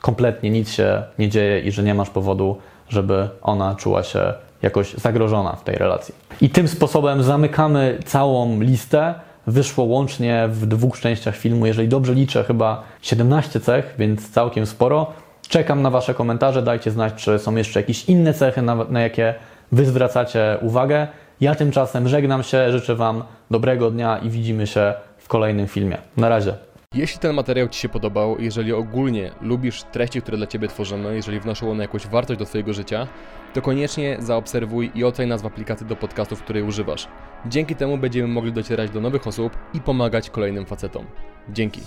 kompletnie 0.02 0.50
nic 0.50 0.70
się 0.70 1.02
nie 1.18 1.28
dzieje 1.28 1.60
i 1.60 1.72
że 1.72 1.82
nie 1.82 1.94
masz 1.94 2.10
powodu, 2.10 2.56
żeby 2.88 3.28
ona 3.42 3.74
czuła 3.74 4.02
się 4.02 4.34
jakoś 4.62 4.94
zagrożona 4.94 5.52
w 5.52 5.64
tej 5.64 5.76
relacji. 5.76 6.14
I 6.40 6.50
tym 6.50 6.68
sposobem 6.68 7.22
zamykamy 7.22 7.98
całą 8.04 8.60
listę. 8.60 9.14
Wyszło 9.46 9.84
łącznie 9.84 10.48
w 10.50 10.66
dwóch 10.66 11.00
częściach 11.00 11.36
filmu, 11.36 11.66
jeżeli 11.66 11.88
dobrze 11.88 12.14
liczę, 12.14 12.44
chyba 12.44 12.82
17 13.02 13.60
cech, 13.60 13.94
więc 13.98 14.30
całkiem 14.30 14.66
sporo. 14.66 15.06
Czekam 15.48 15.82
na 15.82 15.90
Wasze 15.90 16.14
komentarze, 16.14 16.62
dajcie 16.62 16.90
znać, 16.90 17.14
czy 17.14 17.38
są 17.38 17.56
jeszcze 17.56 17.80
jakieś 17.80 18.04
inne 18.04 18.34
cechy, 18.34 18.62
na, 18.62 18.74
na 18.74 19.00
jakie 19.00 19.34
Wy 19.72 19.86
zwracacie 19.86 20.58
uwagę. 20.60 21.08
Ja 21.40 21.54
tymczasem 21.54 22.08
żegnam 22.08 22.42
się, 22.42 22.72
życzę 22.72 22.94
Wam 22.94 23.22
dobrego 23.50 23.90
dnia 23.90 24.18
i 24.18 24.30
widzimy 24.30 24.66
się 24.66 24.94
w 25.18 25.28
kolejnym 25.28 25.68
filmie. 25.68 25.98
Na 26.16 26.28
razie. 26.28 26.54
Jeśli 26.94 27.18
ten 27.18 27.34
materiał 27.34 27.68
Ci 27.68 27.80
się 27.80 27.88
podobał, 27.88 28.36
jeżeli 28.38 28.72
ogólnie 28.72 29.30
lubisz 29.42 29.82
treści, 29.82 30.22
które 30.22 30.36
dla 30.36 30.46
Ciebie 30.46 30.68
tworzymy, 30.68 31.16
jeżeli 31.16 31.40
wnoszą 31.40 31.70
one 31.70 31.82
jakąś 31.82 32.06
wartość 32.06 32.38
do 32.38 32.44
Twojego 32.44 32.72
życia, 32.72 33.06
to 33.54 33.62
koniecznie 33.62 34.16
zaobserwuj 34.18 34.90
i 34.94 35.04
oceń 35.04 35.28
nas 35.28 35.42
w 35.42 35.46
aplikacji 35.46 35.86
do 35.86 35.96
podcastów, 35.96 36.42
której 36.42 36.62
używasz. 36.62 37.08
Dzięki 37.46 37.76
temu 37.76 37.98
będziemy 37.98 38.28
mogli 38.28 38.52
docierać 38.52 38.90
do 38.90 39.00
nowych 39.00 39.26
osób 39.26 39.56
i 39.74 39.80
pomagać 39.80 40.30
kolejnym 40.30 40.66
facetom. 40.66 41.06
Dzięki. 41.48 41.80